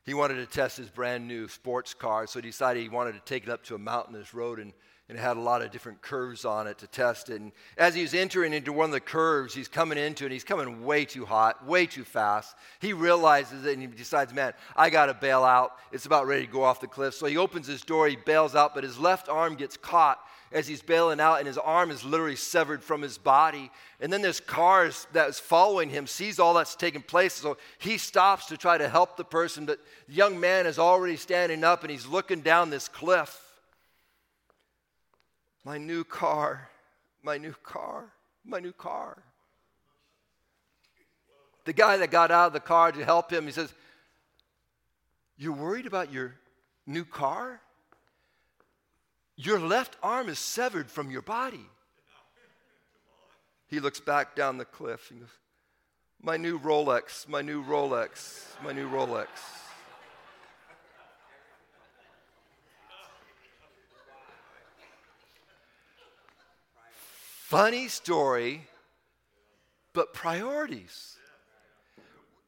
He 0.05 0.13
wanted 0.13 0.35
to 0.35 0.45
test 0.45 0.77
his 0.77 0.89
brand 0.89 1.27
new 1.27 1.49
sports 1.49 1.93
car, 1.93 2.25
so 2.25 2.39
he 2.39 2.47
decided 2.47 2.83
he 2.83 2.89
wanted 2.89 3.13
to 3.13 3.21
take 3.21 3.43
it 3.43 3.49
up 3.49 3.65
to 3.65 3.75
a 3.75 3.79
mountainous 3.79 4.33
road 4.33 4.59
and 4.59 4.71
and 5.09 5.17
it 5.17 5.21
had 5.21 5.37
a 5.37 5.41
lot 5.41 5.63
of 5.63 5.71
different 5.71 6.01
curves 6.01 6.45
on 6.45 6.67
it 6.67 6.77
to 6.77 6.87
test 6.87 7.29
it. 7.29 7.41
And 7.41 7.51
as 7.77 7.95
he's 7.95 8.13
entering 8.13 8.53
into 8.53 8.71
one 8.71 8.85
of 8.85 8.91
the 8.91 8.99
curves, 8.99 9.55
he's 9.55 9.67
coming 9.67 9.97
into 9.97 10.27
it, 10.27 10.31
he's 10.31 10.43
coming 10.43 10.85
way 10.85 11.03
too 11.03 11.25
hot, 11.25 11.65
way 11.65 11.87
too 11.87 12.03
fast. 12.03 12.55
He 12.79 12.93
realizes 12.93 13.65
it 13.65 13.73
and 13.73 13.81
he 13.81 13.87
decides, 13.87 14.31
man, 14.33 14.53
I 14.75 14.91
got 14.91 15.07
to 15.07 15.15
bail 15.15 15.43
out. 15.43 15.73
It's 15.91 16.05
about 16.05 16.27
ready 16.27 16.45
to 16.45 16.51
go 16.51 16.63
off 16.63 16.79
the 16.79 16.87
cliff. 16.87 17.15
So 17.15 17.25
he 17.25 17.37
opens 17.37 17.65
his 17.65 17.81
door, 17.81 18.07
he 18.07 18.17
bails 18.17 18.55
out, 18.55 18.75
but 18.75 18.83
his 18.83 18.99
left 18.99 19.29
arm 19.29 19.55
gets 19.55 19.77
caught 19.77 20.19
as 20.51 20.67
he's 20.67 20.81
bailing 20.81 21.19
out, 21.19 21.35
and 21.35 21.47
his 21.47 21.59
arm 21.59 21.91
is 21.91 22.03
literally 22.03 22.35
severed 22.35 22.83
from 22.83 23.03
his 23.03 23.17
body. 23.19 23.69
And 23.99 24.11
then 24.11 24.23
this 24.23 24.39
car 24.39 24.89
that 25.13 25.29
is 25.29 25.39
following 25.39 25.89
him 25.89 26.07
sees 26.07 26.39
all 26.39 26.55
that's 26.55 26.75
taking 26.75 27.03
place, 27.03 27.35
so 27.35 27.57
he 27.77 27.99
stops 27.99 28.47
to 28.47 28.57
try 28.57 28.77
to 28.77 28.89
help 28.89 29.15
the 29.15 29.23
person. 29.23 29.65
But 29.65 29.79
the 30.07 30.15
young 30.15 30.39
man 30.39 30.65
is 30.65 30.79
already 30.79 31.17
standing 31.17 31.63
up 31.63 31.83
and 31.83 31.91
he's 31.91 32.07
looking 32.07 32.41
down 32.41 32.71
this 32.71 32.87
cliff. 32.87 33.48
My 35.63 35.77
new 35.77 36.03
car, 36.03 36.69
my 37.21 37.37
new 37.37 37.53
car, 37.63 38.11
my 38.45 38.59
new 38.59 38.71
car. 38.71 39.23
The 41.65 41.73
guy 41.73 41.97
that 41.97 42.11
got 42.11 42.31
out 42.31 42.47
of 42.47 42.53
the 42.53 42.59
car 42.59 42.91
to 42.91 43.05
help 43.05 43.31
him, 43.31 43.45
he 43.45 43.51
says, 43.51 43.73
You're 45.37 45.53
worried 45.53 45.85
about 45.85 46.11
your 46.11 46.35
new 46.87 47.05
car? 47.05 47.61
Your 49.35 49.59
left 49.59 49.95
arm 50.01 50.29
is 50.29 50.39
severed 50.39 50.89
from 50.89 51.11
your 51.11 51.21
body. 51.21 51.65
He 53.67 53.79
looks 53.79 53.99
back 53.99 54.35
down 54.35 54.57
the 54.57 54.65
cliff 54.65 55.11
and 55.11 55.19
goes, 55.19 55.29
My 56.21 56.37
new 56.37 56.59
Rolex, 56.59 57.27
my 57.27 57.41
new 57.41 57.63
Rolex, 57.63 58.45
my 58.63 58.71
new 58.71 58.89
Rolex. 58.89 59.27
Funny 67.49 67.87
story, 67.87 68.61
but 69.93 70.13
priorities. 70.13 71.17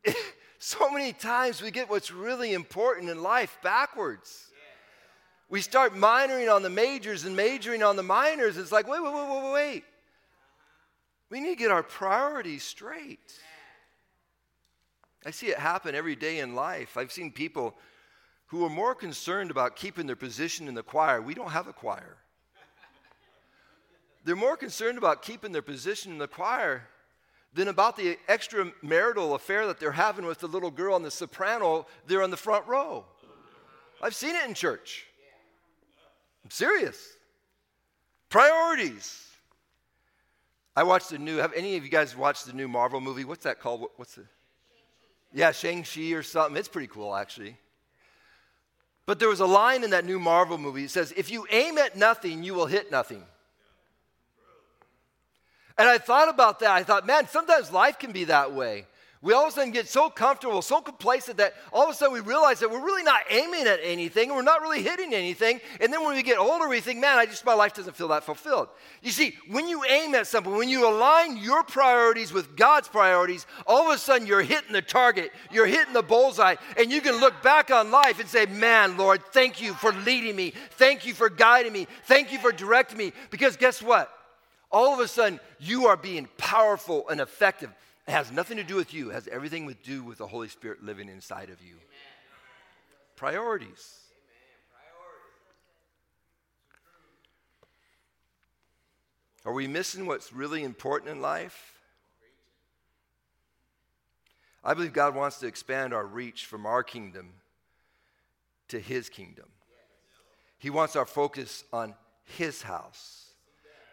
so 0.59 0.91
many 0.91 1.11
times 1.11 1.59
we 1.59 1.71
get 1.71 1.89
what's 1.89 2.11
really 2.11 2.53
important 2.53 3.09
in 3.09 3.23
life 3.23 3.57
backwards. 3.63 4.51
We 5.49 5.61
start 5.61 5.95
minoring 5.95 6.55
on 6.55 6.61
the 6.61 6.69
majors 6.69 7.25
and 7.25 7.35
majoring 7.35 7.81
on 7.81 7.95
the 7.95 8.03
minors. 8.03 8.57
It's 8.57 8.71
like, 8.71 8.87
wait, 8.87 9.01
wait, 9.01 9.11
wait, 9.11 9.27
wait, 9.27 9.53
wait. 9.53 9.83
We 11.31 11.39
need 11.39 11.55
to 11.55 11.59
get 11.59 11.71
our 11.71 11.81
priorities 11.81 12.61
straight. 12.61 13.39
I 15.25 15.31
see 15.31 15.47
it 15.47 15.57
happen 15.57 15.95
every 15.95 16.15
day 16.15 16.41
in 16.41 16.53
life. 16.53 16.95
I've 16.95 17.11
seen 17.11 17.31
people 17.31 17.75
who 18.49 18.63
are 18.65 18.69
more 18.69 18.93
concerned 18.93 19.49
about 19.49 19.75
keeping 19.75 20.05
their 20.05 20.15
position 20.15 20.67
in 20.67 20.75
the 20.75 20.83
choir. 20.83 21.23
We 21.23 21.33
don't 21.33 21.49
have 21.49 21.65
a 21.65 21.73
choir. 21.73 22.17
They're 24.23 24.35
more 24.35 24.57
concerned 24.57 24.97
about 24.97 25.21
keeping 25.21 25.51
their 25.51 25.61
position 25.61 26.11
in 26.11 26.17
the 26.17 26.27
choir 26.27 26.83
than 27.53 27.67
about 27.67 27.97
the 27.97 28.17
extramarital 28.29 29.35
affair 29.35 29.67
that 29.67 29.79
they're 29.79 29.91
having 29.91 30.25
with 30.25 30.39
the 30.39 30.47
little 30.47 30.71
girl 30.71 30.95
and 30.95 31.03
the 31.03 31.11
soprano 31.11 31.85
there 32.07 32.21
on 32.21 32.31
the 32.31 32.37
front 32.37 32.67
row. 32.67 33.05
I've 34.01 34.15
seen 34.15 34.35
it 34.35 34.47
in 34.47 34.53
church. 34.53 35.05
I'm 36.43 36.51
serious. 36.51 36.97
Priorities. 38.29 39.27
I 40.75 40.83
watched 40.83 41.09
the 41.09 41.17
new, 41.17 41.37
have 41.37 41.53
any 41.53 41.75
of 41.75 41.83
you 41.83 41.89
guys 41.89 42.15
watched 42.15 42.45
the 42.45 42.53
new 42.53 42.67
Marvel 42.67 43.01
movie? 43.01 43.25
What's 43.25 43.43
that 43.43 43.59
called? 43.59 43.87
what's 43.97 44.15
the? 44.15 44.23
Yeah, 45.33 45.51
Shang-Chi 45.51 46.11
or 46.13 46.23
something. 46.23 46.57
It's 46.57 46.67
pretty 46.67 46.87
cool, 46.87 47.15
actually. 47.15 47.57
But 49.05 49.19
there 49.19 49.29
was 49.29 49.39
a 49.39 49.45
line 49.45 49.83
in 49.83 49.89
that 49.89 50.05
new 50.05 50.19
Marvel 50.19 50.57
movie. 50.57 50.85
It 50.85 50.91
says, 50.91 51.13
If 51.17 51.29
you 51.31 51.45
aim 51.51 51.77
at 51.77 51.97
nothing, 51.97 52.43
you 52.43 52.53
will 52.53 52.65
hit 52.65 52.91
nothing. 52.91 53.23
And 55.77 55.87
I 55.87 55.97
thought 55.97 56.29
about 56.29 56.59
that. 56.59 56.71
I 56.71 56.83
thought, 56.83 57.05
man, 57.05 57.27
sometimes 57.27 57.71
life 57.71 57.99
can 57.99 58.11
be 58.11 58.25
that 58.25 58.53
way. 58.53 58.85
We 59.23 59.33
all 59.33 59.45
of 59.45 59.49
a 59.49 59.51
sudden 59.51 59.71
get 59.71 59.87
so 59.87 60.09
comfortable, 60.09 60.63
so 60.63 60.81
complacent 60.81 61.37
that 61.37 61.53
all 61.71 61.83
of 61.83 61.91
a 61.91 61.93
sudden 61.93 62.11
we 62.11 62.21
realize 62.21 62.59
that 62.59 62.71
we're 62.71 62.83
really 62.83 63.03
not 63.03 63.21
aiming 63.29 63.67
at 63.67 63.79
anything 63.83 64.29
we're 64.29 64.41
not 64.41 64.61
really 64.61 64.81
hitting 64.81 65.13
anything. 65.13 65.61
And 65.79 65.93
then 65.93 66.03
when 66.03 66.15
we 66.15 66.23
get 66.23 66.39
older, 66.39 66.67
we 66.67 66.79
think, 66.79 66.99
man, 66.99 67.19
I 67.19 67.27
just, 67.27 67.45
my 67.45 67.53
life 67.53 67.75
doesn't 67.75 67.95
feel 67.95 68.07
that 68.07 68.23
fulfilled. 68.23 68.69
You 69.03 69.11
see, 69.11 69.37
when 69.47 69.67
you 69.67 69.83
aim 69.87 70.15
at 70.15 70.25
something, 70.25 70.51
when 70.51 70.69
you 70.69 70.89
align 70.89 71.37
your 71.37 71.61
priorities 71.61 72.33
with 72.33 72.55
God's 72.55 72.87
priorities, 72.87 73.45
all 73.67 73.87
of 73.87 73.95
a 73.95 73.99
sudden 73.99 74.25
you're 74.25 74.41
hitting 74.41 74.73
the 74.73 74.81
target, 74.81 75.31
you're 75.51 75.67
hitting 75.67 75.93
the 75.93 76.01
bullseye, 76.01 76.55
and 76.75 76.91
you 76.91 76.99
can 76.99 77.19
look 77.19 77.43
back 77.43 77.69
on 77.69 77.91
life 77.91 78.19
and 78.19 78.27
say, 78.27 78.47
man, 78.47 78.97
Lord, 78.97 79.21
thank 79.31 79.61
you 79.61 79.75
for 79.75 79.93
leading 79.93 80.35
me. 80.35 80.53
Thank 80.71 81.05
you 81.05 81.13
for 81.13 81.29
guiding 81.29 81.73
me. 81.73 81.85
Thank 82.05 82.31
you 82.31 82.39
for 82.39 82.51
directing 82.51 82.97
me. 82.97 83.13
Because 83.29 83.55
guess 83.55 83.83
what? 83.83 84.11
All 84.71 84.93
of 84.93 84.99
a 84.99 85.07
sudden 85.07 85.39
you 85.59 85.87
are 85.87 85.97
being 85.97 86.27
powerful 86.37 87.07
and 87.09 87.19
effective. 87.21 87.69
It 88.07 88.11
has 88.11 88.31
nothing 88.31 88.57
to 88.57 88.63
do 88.63 88.75
with 88.75 88.93
you, 88.93 89.09
it 89.11 89.13
has 89.13 89.27
everything 89.27 89.67
to 89.67 89.73
do 89.73 90.03
with 90.03 90.17
the 90.17 90.27
Holy 90.27 90.47
Spirit 90.47 90.83
living 90.83 91.09
inside 91.09 91.49
of 91.49 91.61
you. 91.61 91.73
Amen. 91.73 91.87
Priorities. 93.15 93.99
Amen. 99.43 99.45
Are 99.45 99.53
we 99.53 99.67
missing 99.67 100.05
what's 100.05 100.33
really 100.33 100.63
important 100.63 101.11
in 101.11 101.21
life? 101.21 101.79
I 104.63 104.75
believe 104.75 104.93
God 104.93 105.15
wants 105.15 105.39
to 105.39 105.47
expand 105.47 105.93
our 105.93 106.05
reach 106.05 106.45
from 106.45 106.65
our 106.65 106.83
kingdom 106.83 107.29
to 108.67 108.79
His 108.79 109.09
kingdom. 109.09 109.47
He 110.59 110.69
wants 110.69 110.95
our 110.95 111.07
focus 111.07 111.63
on 111.73 111.95
His 112.23 112.61
house. 112.61 113.30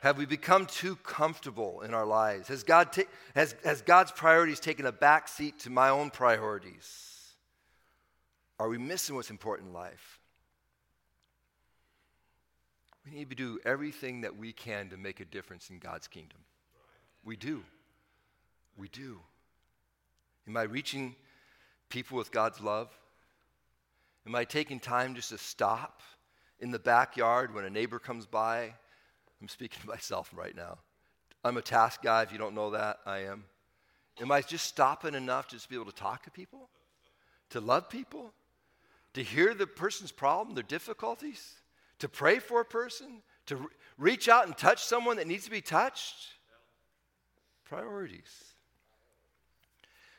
Have 0.01 0.17
we 0.17 0.27
become 0.27 0.67
too 0.67 0.97
comfortable 0.97 1.81
in 1.81 1.93
our 1.93 2.07
lives? 2.07 2.49
Has, 2.49 2.63
God 2.63 2.93
ta- 2.93 3.03
has, 3.35 3.55
has 3.65 3.83
God's 3.83 4.13
priorities 4.13 4.61
taken 4.61 4.87
a 4.87 4.93
back 4.93 5.27
seat 5.27 5.59
to 5.61 5.71
my 5.71 5.89
own 5.89 6.11
priorities? 6.11 7.33
Are 8.61 8.69
we 8.69 8.79
missing 8.79 9.17
what's 9.17 9.31
important 9.31 9.69
in 9.69 9.75
life? 9.75 10.21
We 13.05 13.19
need 13.19 13.31
to 13.31 13.37
do 13.37 13.59
everything 13.65 14.21
that 14.21 14.37
we 14.37 14.53
can 14.53 14.91
to 14.91 14.97
make 14.97 15.21
a 15.21 15.25
difference 15.25 15.71
in 15.71 15.79
God's 15.79 16.07
kingdom. 16.07 16.39
We 17.25 17.37
do. 17.37 17.65
We 18.77 18.89
do. 18.89 19.21
Am 20.47 20.57
I 20.57 20.63
reaching 20.63 21.17
people 21.89 22.19
with 22.19 22.31
God's 22.31 22.61
love? 22.61 22.89
Am 24.27 24.35
I 24.35 24.45
taking 24.45 24.79
time 24.79 25.15
just 25.15 25.31
to 25.31 25.39
stop 25.39 26.03
in 26.61 26.71
the 26.71 26.79
backyard 26.79 27.55
when 27.55 27.65
a 27.65 27.71
neighbor 27.71 27.99
comes 27.99 28.27
by 28.27 28.75
I'm 29.41 29.49
speaking 29.49 29.81
to 29.83 29.89
myself 29.89 30.31
right 30.35 30.55
now. 30.55 30.79
I'm 31.45 31.57
a 31.57 31.63
task 31.63 32.03
guy. 32.03 32.23
If 32.23 32.33
you 32.33 32.39
don't 32.39 32.55
know 32.55 32.71
that, 32.71 32.99
I 33.07 33.19
am. 33.21 33.45
Am 34.21 34.33
I 34.33 34.43
just 34.43 34.67
stopping 34.67 35.15
enough 35.15 35.47
to 35.49 35.69
be 35.69 35.77
able 35.77 35.87
to 35.87 35.93
talk 35.93 36.25
to 36.25 36.31
people? 36.31 36.69
To 37.51 37.61
love 37.61 37.89
people? 37.89 38.33
To 39.15 39.23
hear 39.23 39.55
the 39.55 39.67
person's 39.67 40.13
problem, 40.13 40.55
their 40.55 40.65
difficulties? 40.65 41.55
To 42.01 42.09
pray 42.09 42.39
for 42.41 42.61
a 42.61 42.65
person? 42.65 43.23
To 43.47 43.57
re- 43.57 43.67
reach 43.97 44.29
out 44.29 44.47
and 44.47 44.57
touch 44.57 44.85
someone 44.85 45.17
that 45.17 45.27
needs 45.27 45.45
to 45.45 45.51
be 45.51 45.61
touched? 45.61 46.17
Priorities. 47.65 48.55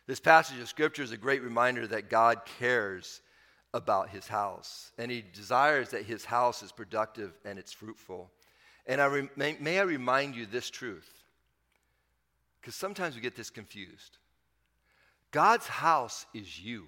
This 0.08 0.20
passage 0.20 0.60
of 0.60 0.68
Scripture 0.70 1.04
is 1.04 1.12
a 1.12 1.18
great 1.18 1.44
reminder 1.44 1.86
that 1.88 2.10
God 2.10 2.42
cares 2.58 3.22
about 3.74 4.10
his 4.10 4.28
house, 4.28 4.92
and 4.98 5.12
he 5.12 5.24
desires 5.34 5.90
that 5.90 6.04
his 6.04 6.26
house 6.26 6.64
is 6.64 6.72
productive 6.72 7.38
and 7.46 7.60
it's 7.60 7.72
fruitful. 7.72 8.32
And 8.90 9.00
I 9.00 9.06
re- 9.06 9.30
may, 9.36 9.56
may 9.60 9.80
I 9.80 9.84
remind 9.84 10.36
you 10.36 10.48
this 10.48 10.72
truth 10.72 11.08
because 12.60 12.74
sometimes 12.74 13.14
we 13.14 13.22
get 13.22 13.36
this 13.36 13.52
confused. 13.52 14.18
God's 15.32 15.68
house 15.68 16.26
is 16.34 16.60
you. 16.60 16.88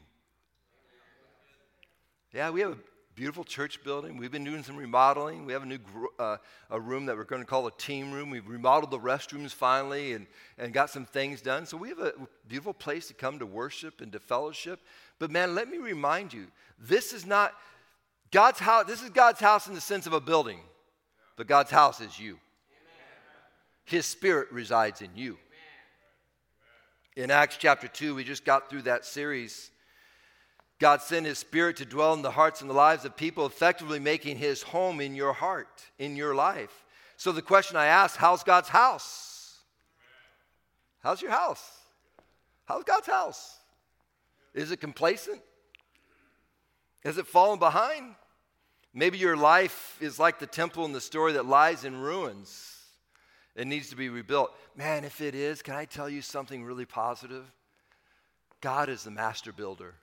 Yeah, 2.33 2.49
we 2.49 2.61
have 2.61 2.71
a 2.71 2.77
beautiful 3.13 3.43
church 3.43 3.83
building. 3.83 4.17
We've 4.17 4.31
been 4.31 4.43
doing 4.43 4.63
some 4.63 4.77
remodeling. 4.77 5.45
We 5.45 5.53
have 5.53 5.61
a 5.61 5.67
new 5.67 5.77
uh, 6.17 6.37
a 6.71 6.79
room 6.79 7.05
that 7.05 7.15
we're 7.15 7.23
going 7.23 7.43
to 7.43 7.47
call 7.47 7.67
a 7.67 7.71
team 7.71 8.11
room. 8.11 8.31
We've 8.31 8.47
remodeled 8.47 8.89
the 8.89 8.97
restrooms 8.97 9.51
finally 9.51 10.13
and, 10.13 10.25
and 10.57 10.73
got 10.73 10.89
some 10.89 11.05
things 11.05 11.39
done. 11.39 11.67
So 11.67 11.77
we 11.77 11.89
have 11.89 11.99
a 11.99 12.13
beautiful 12.47 12.73
place 12.73 13.09
to 13.09 13.13
come 13.13 13.37
to 13.37 13.45
worship 13.45 14.01
and 14.01 14.11
to 14.13 14.19
fellowship. 14.19 14.79
But 15.19 15.29
man, 15.29 15.53
let 15.53 15.69
me 15.69 15.77
remind 15.77 16.33
you, 16.33 16.47
this 16.79 17.13
is 17.13 17.27
not 17.27 17.53
God's 18.31 18.59
house. 18.59 18.85
This 18.87 19.03
is 19.03 19.11
God's 19.11 19.39
house 19.39 19.67
in 19.67 19.75
the 19.75 19.81
sense 19.81 20.07
of 20.07 20.13
a 20.13 20.21
building, 20.21 20.61
but 21.41 21.47
God's 21.47 21.71
house 21.71 22.01
is 22.01 22.19
you. 22.19 22.37
His 23.83 24.05
spirit 24.05 24.51
resides 24.51 25.01
in 25.01 25.09
you. 25.15 25.39
In 27.15 27.31
Acts 27.31 27.57
chapter 27.57 27.87
2, 27.87 28.13
we 28.13 28.23
just 28.23 28.45
got 28.45 28.69
through 28.69 28.83
that 28.83 29.05
series. 29.05 29.71
God 30.77 31.01
sent 31.01 31.25
His 31.25 31.39
Spirit 31.39 31.77
to 31.77 31.85
dwell 31.85 32.13
in 32.13 32.21
the 32.21 32.29
hearts 32.29 32.61
and 32.61 32.69
the 32.69 32.75
lives 32.75 33.05
of 33.05 33.17
people, 33.17 33.47
effectively 33.47 33.97
making 33.97 34.37
His 34.37 34.61
home 34.61 35.01
in 35.01 35.15
your 35.15 35.33
heart, 35.33 35.83
in 35.97 36.15
your 36.15 36.35
life. 36.35 36.85
So 37.17 37.31
the 37.31 37.41
question 37.41 37.75
I 37.75 37.87
ask 37.87 38.17
how's 38.17 38.43
God's 38.43 38.69
house? 38.69 39.57
How's 41.01 41.23
your 41.23 41.31
house? 41.31 41.67
How's 42.65 42.83
God's 42.83 43.07
house? 43.07 43.57
Is 44.53 44.69
it 44.69 44.79
complacent? 44.79 45.41
Has 47.03 47.17
it 47.17 47.25
fallen 47.25 47.57
behind? 47.57 48.13
Maybe 48.93 49.17
your 49.17 49.37
life 49.37 49.97
is 50.01 50.19
like 50.19 50.39
the 50.39 50.47
temple 50.47 50.85
in 50.85 50.91
the 50.91 51.01
story 51.01 51.33
that 51.33 51.45
lies 51.45 51.85
in 51.85 52.01
ruins. 52.01 52.77
It 53.55 53.67
needs 53.67 53.89
to 53.89 53.95
be 53.95 54.09
rebuilt. 54.09 54.53
Man, 54.75 55.03
if 55.03 55.21
it 55.21 55.35
is, 55.35 55.61
can 55.61 55.75
I 55.75 55.85
tell 55.85 56.09
you 56.09 56.21
something 56.21 56.63
really 56.63 56.85
positive? 56.85 57.45
God 58.59 58.89
is 58.89 59.03
the 59.03 59.11
master 59.11 59.51
builder. 59.51 59.95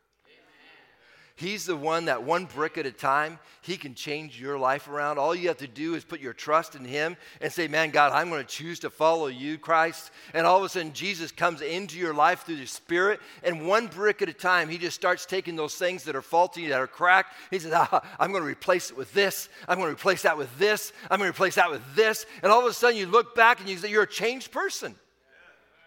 He's 1.39 1.67
the 1.67 1.77
one 1.77 2.07
that 2.07 2.25
one 2.25 2.47
brick 2.47 2.79
at 2.79 2.85
a 2.85 2.91
time, 2.91 3.39
He 3.61 3.77
can 3.77 3.95
change 3.95 4.41
your 4.41 4.59
life 4.59 4.89
around. 4.89 5.19
All 5.19 5.37
you 5.37 5.47
have 5.47 5.59
to 5.59 5.69
do 5.69 5.95
is 5.95 6.03
put 6.03 6.19
your 6.19 6.33
trust 6.33 6.75
in 6.75 6.85
Him 6.85 7.17
and 7.41 7.53
say, 7.53 7.69
Man, 7.69 7.91
God, 7.91 8.11
I'm 8.11 8.29
going 8.29 8.45
to 8.45 8.49
choose 8.49 8.81
to 8.81 8.91
follow 8.91 9.29
you, 9.29 9.57
Christ. 9.57 10.11
And 10.35 10.49
all 10.49 10.59
of 10.59 10.65
a 10.65 10.69
sudden, 10.69 10.93
Jesus 10.93 11.31
comes 11.31 11.61
into 11.61 11.97
your 11.97 12.13
life 12.13 12.43
through 12.43 12.57
the 12.57 12.67
Spirit, 12.67 13.21
and 13.45 13.69
one 13.69 13.87
brick 13.87 14.21
at 14.21 14.29
a 14.29 14.33
time, 14.33 14.69
He 14.69 14.79
just 14.79 14.97
starts 14.97 15.27
taking 15.27 15.55
those 15.55 15.77
things 15.77 16.03
that 16.05 16.17
are 16.17 16.23
faulty, 16.23 16.67
that 16.67 16.81
are 16.81 16.89
cracked. 16.89 17.33
He 17.53 17.61
says, 17.61 17.73
ah, 17.73 18.03
I'm 18.19 18.33
going 18.33 18.43
to 18.43 18.49
replace 18.49 18.91
it 18.91 18.97
with 18.97 19.15
this. 19.15 19.49
I'm 19.69 19.79
going 19.79 19.91
to 19.91 19.95
replace 19.95 20.23
that 20.23 20.37
with 20.37 20.59
this. 20.59 20.93
I'm 21.09 21.21
going 21.21 21.31
to 21.31 21.37
replace 21.37 21.55
that 21.55 21.71
with 21.71 21.83
this. 21.95 22.27
And 22.43 22.51
all 22.51 22.59
of 22.59 22.67
a 22.67 22.73
sudden, 22.73 22.97
you 22.97 23.07
look 23.07 23.37
back 23.37 23.61
and 23.61 23.69
you 23.69 23.77
say, 23.77 23.93
You're 23.93 24.03
a 24.03 24.09
changed 24.09 24.51
person. 24.51 24.97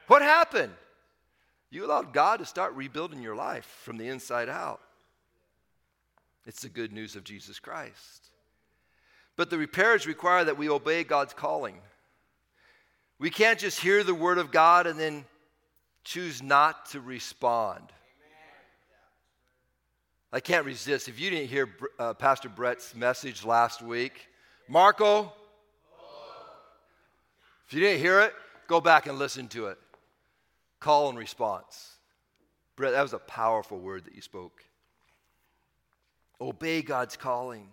What 0.08 0.22
happened? 0.22 0.72
You 1.72 1.86
allowed 1.86 2.14
God 2.14 2.40
to 2.40 2.46
start 2.46 2.74
rebuilding 2.76 3.22
your 3.22 3.36
life 3.36 3.66
from 3.84 3.98
the 3.98 4.08
inside 4.08 4.48
out. 4.48 4.80
It's 6.46 6.62
the 6.62 6.70
good 6.70 6.92
news 6.92 7.16
of 7.16 7.24
Jesus 7.24 7.60
Christ. 7.60 8.30
But 9.36 9.50
the 9.50 9.58
repairs 9.58 10.08
require 10.08 10.44
that 10.44 10.58
we 10.58 10.70
obey 10.70 11.04
God's 11.04 11.34
calling. 11.34 11.78
We 13.20 13.30
can't 13.30 13.60
just 13.60 13.80
hear 13.80 14.04
the 14.04 14.16
word 14.16 14.38
of 14.38 14.52
God 14.52 14.88
and 14.88 15.00
then 15.00 15.26
choose 16.04 16.42
not 16.42 16.88
to 16.88 17.00
respond. 17.00 17.84
I 20.34 20.40
can't 20.40 20.66
resist. 20.66 21.08
If 21.08 21.20
you 21.20 21.30
didn't 21.30 21.50
hear 21.50 21.70
uh, 22.00 22.14
Pastor 22.14 22.50
Brett's 22.50 22.96
message 22.96 23.46
last 23.46 23.82
week, 23.82 24.28
Marco, 24.68 25.34
if 27.68 27.74
you 27.74 27.82
didn't 27.82 28.00
hear 28.00 28.22
it, 28.22 28.34
go 28.68 28.82
back 28.82 29.08
and 29.08 29.20
listen 29.20 29.48
to 29.50 29.68
it. 29.68 29.78
Call 30.80 31.10
and 31.10 31.18
response. 31.18 31.98
Brett, 32.76 32.94
that 32.94 33.02
was 33.02 33.14
a 33.14 33.20
powerful 33.20 33.78
word 33.78 34.06
that 34.06 34.16
you 34.16 34.22
spoke 34.22 34.64
obey 36.42 36.82
God's 36.82 37.16
calling. 37.16 37.68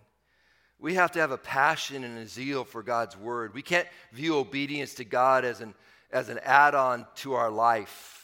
We 0.79 0.93
have 0.93 1.11
to 1.11 1.19
have 1.19 1.31
a 1.31 1.37
passion 1.37 2.03
and 2.03 2.17
a 2.17 2.27
zeal 2.27 2.63
for 2.63 2.83
God's 2.83 3.17
word. 3.17 3.53
We 3.53 3.61
can't 3.61 3.87
view 4.13 4.37
obedience 4.37 4.93
to 4.95 5.03
God 5.03 5.43
as 5.43 5.59
an, 5.59 5.73
as 6.11 6.29
an 6.29 6.39
add 6.43 6.75
on 6.75 7.05
to 7.15 7.33
our 7.33 7.49
life. 7.49 8.15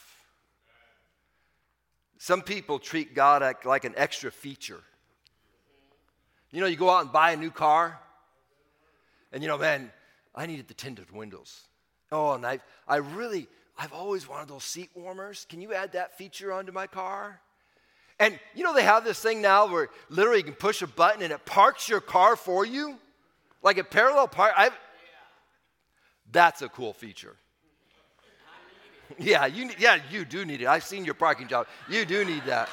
Some 2.18 2.40
people 2.40 2.78
treat 2.78 3.14
God 3.14 3.56
like, 3.64 3.84
an 3.84 3.92
extra 3.96 4.30
feature. 4.30 4.80
You 6.50 6.60
know, 6.60 6.66
you 6.66 6.76
go 6.76 6.88
out 6.88 7.02
and 7.02 7.12
buy 7.12 7.32
a 7.32 7.36
new 7.36 7.50
car, 7.50 8.00
and 9.32 9.42
you 9.42 9.48
know, 9.48 9.58
man, 9.58 9.92
I 10.34 10.46
needed 10.46 10.68
the 10.68 10.74
tinted 10.74 11.10
windows. 11.10 11.60
Oh, 12.10 12.32
and 12.32 12.46
I, 12.46 12.60
I 12.88 12.96
really, 12.96 13.48
I've 13.76 13.92
always 13.92 14.26
wanted 14.26 14.48
those 14.48 14.64
seat 14.64 14.88
warmers. 14.94 15.44
Can 15.48 15.60
you 15.60 15.74
add 15.74 15.92
that 15.92 16.16
feature 16.16 16.52
onto 16.52 16.72
my 16.72 16.86
car? 16.86 17.40
And 18.18 18.38
you 18.54 18.64
know, 18.64 18.74
they 18.74 18.82
have 18.82 19.04
this 19.04 19.20
thing 19.20 19.42
now 19.42 19.70
where 19.70 19.88
literally 20.08 20.38
you 20.38 20.44
can 20.44 20.54
push 20.54 20.82
a 20.82 20.86
button 20.86 21.22
and 21.22 21.32
it 21.32 21.44
parks 21.44 21.88
your 21.88 22.00
car 22.00 22.36
for 22.36 22.64
you, 22.64 22.98
like 23.62 23.78
a 23.78 23.84
parallel 23.84 24.28
park. 24.28 24.52
I've, 24.56 24.76
that's 26.32 26.62
a 26.62 26.68
cool 26.68 26.92
feature. 26.92 27.36
Yeah, 29.18 29.46
you, 29.46 29.70
yeah, 29.78 29.98
you 30.10 30.24
do 30.24 30.44
need 30.44 30.62
it. 30.62 30.66
I've 30.66 30.82
seen 30.82 31.04
your 31.04 31.14
parking 31.14 31.46
job. 31.46 31.66
You 31.88 32.04
do 32.04 32.24
need 32.24 32.44
that. 32.46 32.68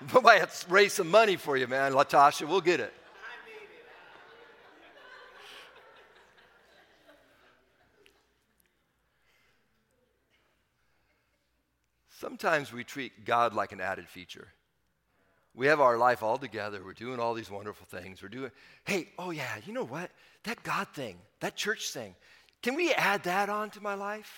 Might 0.22 0.40
have 0.40 0.58
to 0.60 0.72
raise 0.72 0.94
some 0.94 1.10
money 1.10 1.36
for 1.36 1.56
you, 1.56 1.66
man, 1.66 1.92
Latasha. 1.92 2.48
We'll 2.48 2.60
get 2.60 2.80
it. 2.80 2.94
Sometimes 12.18 12.72
we 12.72 12.82
treat 12.82 13.24
God 13.24 13.54
like 13.54 13.70
an 13.70 13.80
added 13.80 14.08
feature. 14.08 14.48
We 15.54 15.68
have 15.68 15.80
our 15.80 15.96
life 15.96 16.20
all 16.20 16.36
together. 16.36 16.80
We're 16.84 16.92
doing 16.92 17.20
all 17.20 17.32
these 17.32 17.50
wonderful 17.50 17.86
things. 17.86 18.20
We're 18.22 18.28
doing, 18.28 18.50
hey, 18.84 19.08
oh 19.20 19.30
yeah, 19.30 19.54
you 19.64 19.72
know 19.72 19.84
what? 19.84 20.10
That 20.42 20.64
God 20.64 20.88
thing, 20.88 21.16
that 21.38 21.54
church 21.54 21.90
thing, 21.90 22.16
can 22.60 22.74
we 22.74 22.92
add 22.92 23.22
that 23.24 23.48
on 23.48 23.70
to 23.70 23.80
my 23.80 23.94
life? 23.94 24.32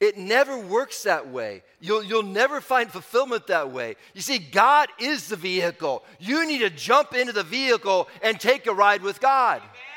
It 0.00 0.16
never 0.16 0.58
works 0.58 1.02
that 1.02 1.28
way. 1.28 1.62
You'll, 1.78 2.02
you'll 2.02 2.22
never 2.22 2.62
find 2.62 2.90
fulfillment 2.90 3.48
that 3.48 3.70
way. 3.70 3.96
You 4.14 4.22
see, 4.22 4.38
God 4.38 4.88
is 4.98 5.28
the 5.28 5.36
vehicle. 5.36 6.04
You 6.18 6.46
need 6.46 6.60
to 6.60 6.70
jump 6.70 7.14
into 7.14 7.32
the 7.34 7.42
vehicle 7.42 8.08
and 8.22 8.40
take 8.40 8.66
a 8.66 8.72
ride 8.72 9.02
with 9.02 9.20
God. 9.20 9.58
Amen. 9.58 9.93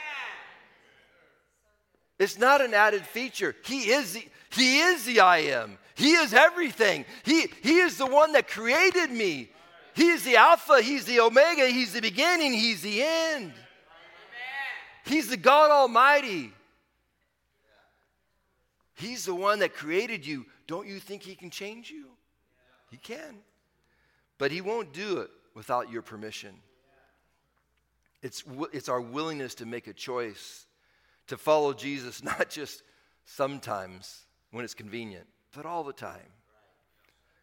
It's 2.20 2.38
not 2.38 2.62
an 2.62 2.74
added 2.74 3.06
feature. 3.06 3.56
He 3.64 3.90
is 3.90 4.14
the, 4.14 4.28
he 4.52 4.80
is 4.80 5.06
the 5.06 5.20
I 5.20 5.40
am. 5.40 5.78
He 5.96 6.14
is 6.14 6.34
everything. 6.34 7.06
He, 7.24 7.48
he 7.64 7.78
is 7.78 7.98
the 7.98 8.06
one 8.06 8.34
that 8.34 8.48
created 8.48 9.12
me. 9.12 9.50
He 9.96 10.10
is 10.10 10.24
the 10.24 10.38
Alpha, 10.38 10.80
He's 10.82 11.06
the 11.06 11.20
Omega, 11.22 11.68
He's 11.68 11.94
the 11.94 12.02
beginning, 12.02 12.54
He's 12.54 12.84
the 12.84 13.02
end. 13.02 13.52
He's 15.06 15.28
the 15.30 15.38
God 15.38 15.72
Almighty. 15.72 16.52
He's 18.94 19.26
the 19.26 19.34
one 19.34 19.60
that 19.60 19.74
created 19.74 20.26
you. 20.26 20.46
Don't 20.68 20.88
you 20.88 21.00
think 21.00 21.24
He 21.24 21.34
can 21.34 21.50
change 21.50 21.90
you? 21.90 22.06
He 22.92 22.98
can. 22.98 23.38
But 24.38 24.52
He 24.52 24.62
won't 24.62 24.94
do 24.94 25.22
it 25.22 25.32
without 25.56 25.92
your 25.92 26.04
permission. 26.04 26.54
It's, 28.22 28.44
it's 28.72 28.90
our 28.90 29.02
willingness 29.02 29.56
to 29.56 29.66
make 29.66 29.88
a 29.88 29.94
choice 29.94 30.67
to 31.28 31.38
follow 31.38 31.74
Jesus, 31.74 32.24
not 32.24 32.50
just 32.50 32.84
sometimes 33.26 34.26
when 34.52 34.64
it's 34.64 34.74
convenient, 34.74 35.28
but 35.56 35.66
all 35.66 35.84
the 35.84 35.94
time. 35.94 36.32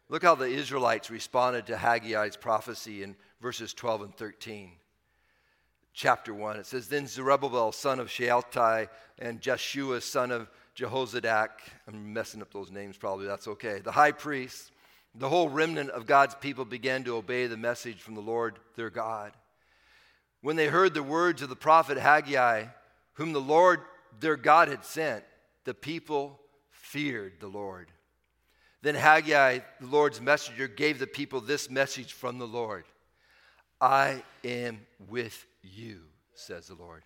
Look 0.07 0.23
how 0.23 0.35
the 0.35 0.45
Israelites 0.45 1.09
responded 1.09 1.65
to 1.67 1.75
Haggai's 1.75 2.37
prophecy 2.37 3.01
in 3.01 3.15
verses 3.41 3.73
12 3.73 4.01
and 4.03 4.15
13. 4.15 4.71
Chapter 5.93 6.33
1, 6.33 6.57
it 6.57 6.65
says, 6.65 6.89
Then 6.89 7.07
Zerubbabel, 7.07 7.71
son 7.71 7.99
of 7.99 8.11
Shealtiel, 8.11 8.87
and 9.17 9.41
Jeshua, 9.41 10.01
son 10.01 10.29
of 10.29 10.49
Jehozadak, 10.75 11.49
I'm 11.87 12.13
messing 12.13 12.41
up 12.41 12.51
those 12.51 12.69
names 12.69 12.97
probably, 12.97 13.25
that's 13.25 13.47
okay, 13.47 13.79
the 13.79 13.93
high 13.93 14.11
priest, 14.11 14.71
the 15.15 15.29
whole 15.29 15.47
remnant 15.47 15.91
of 15.91 16.05
God's 16.05 16.35
people 16.35 16.65
began 16.65 17.05
to 17.05 17.15
obey 17.15 17.47
the 17.47 17.55
message 17.55 18.01
from 18.01 18.15
the 18.15 18.21
Lord 18.21 18.59
their 18.75 18.89
God. 18.89 19.31
When 20.41 20.57
they 20.57 20.67
heard 20.67 20.93
the 20.93 21.01
words 21.01 21.41
of 21.41 21.49
the 21.49 21.55
prophet 21.55 21.97
Haggai, 21.97 22.65
whom 23.15 23.33
the 23.33 23.41
Lord 23.41 23.81
their 24.19 24.37
God 24.37 24.67
had 24.67 24.85
sent, 24.85 25.23
the 25.65 25.73
people 25.73 26.39
feared 26.71 27.33
the 27.39 27.47
Lord. 27.47 27.91
Then 28.81 28.95
Haggai, 28.95 29.59
the 29.81 29.87
Lord's 29.87 30.21
messenger, 30.21 30.67
gave 30.67 30.99
the 30.99 31.07
people 31.07 31.41
this 31.41 31.69
message 31.69 32.13
from 32.13 32.37
the 32.37 32.47
Lord 32.47 32.85
I 33.81 34.23
am 34.43 34.79
with 35.09 35.45
you, 35.61 36.01
says 36.33 36.67
the 36.67 36.75
Lord. 36.75 37.03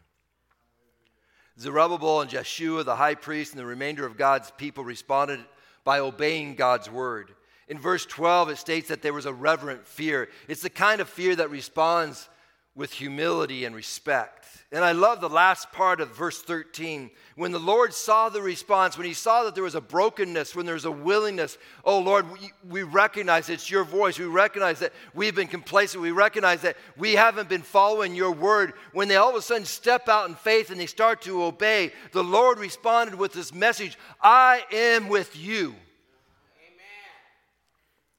Zerubbabel 1.59 2.21
and 2.21 2.29
Jeshua, 2.29 2.83
the 2.83 2.95
high 2.95 3.15
priest, 3.15 3.53
and 3.53 3.59
the 3.59 3.65
remainder 3.65 4.05
of 4.05 4.17
God's 4.17 4.51
people 4.51 4.83
responded 4.83 5.39
by 5.83 5.99
obeying 5.99 6.55
God's 6.55 6.89
word. 6.89 7.33
In 7.67 7.79
verse 7.79 8.05
12, 8.05 8.49
it 8.49 8.57
states 8.57 8.87
that 8.89 9.01
there 9.01 9.13
was 9.13 9.25
a 9.25 9.33
reverent 9.33 9.85
fear. 9.85 10.29
It's 10.47 10.61
the 10.61 10.69
kind 10.69 11.01
of 11.01 11.09
fear 11.09 11.35
that 11.35 11.49
responds 11.49 12.29
with 12.75 12.93
humility 12.93 13.65
and 13.65 13.75
respect. 13.75 14.45
And 14.71 14.85
I 14.85 14.91
love 14.91 15.19
the 15.19 15.29
last 15.29 15.71
part 15.71 15.99
of 15.99 16.15
verse 16.15 16.43
13. 16.43 17.09
When 17.35 17.51
the 17.51 17.59
Lord 17.59 17.91
saw 17.91 18.29
the 18.29 18.41
response, 18.41 18.97
when 18.97 19.07
he 19.07 19.15
saw 19.15 19.43
that 19.43 19.55
there 19.55 19.63
was 19.63 19.73
a 19.73 19.81
brokenness, 19.81 20.55
when 20.55 20.67
there 20.67 20.75
was 20.75 20.85
a 20.85 20.91
willingness, 20.91 21.57
oh 21.83 21.99
Lord, 21.99 22.31
we, 22.31 22.51
we 22.69 22.83
recognize 22.83 23.49
it's 23.49 23.71
your 23.71 23.83
voice. 23.83 24.19
We 24.19 24.25
recognize 24.25 24.79
that 24.79 24.93
we've 25.15 25.33
been 25.33 25.47
complacent. 25.47 26.03
We 26.03 26.11
recognize 26.11 26.61
that 26.61 26.77
we 26.97 27.13
haven't 27.13 27.49
been 27.49 27.63
following 27.63 28.13
your 28.13 28.31
word. 28.31 28.73
When 28.93 29.07
they 29.07 29.15
all 29.15 29.31
of 29.31 29.35
a 29.35 29.41
sudden 29.41 29.65
step 29.65 30.07
out 30.07 30.29
in 30.29 30.35
faith 30.35 30.69
and 30.69 30.79
they 30.79 30.85
start 30.85 31.23
to 31.23 31.43
obey, 31.43 31.91
the 32.11 32.23
Lord 32.23 32.59
responded 32.59 33.15
with 33.15 33.33
this 33.33 33.51
message 33.51 33.97
I 34.21 34.63
am 34.71 35.09
with 35.09 35.35
you. 35.35 35.69
Amen. 35.69 37.09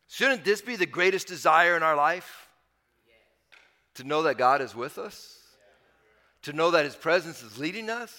Shouldn't 0.09 0.45
this 0.45 0.61
be 0.61 0.75
the 0.75 0.87
greatest 0.87 1.29
desire 1.29 1.77
in 1.77 1.85
our 1.85 1.95
life? 1.95 2.40
To 4.01 4.07
know 4.07 4.23
that 4.23 4.39
God 4.39 4.61
is 4.61 4.75
with 4.75 4.99
us? 4.99 5.41
to 6.43 6.53
know 6.53 6.71
that 6.71 6.85
His 6.85 6.97
presence 6.97 7.43
is 7.43 7.59
leading 7.59 7.91
us, 7.91 8.19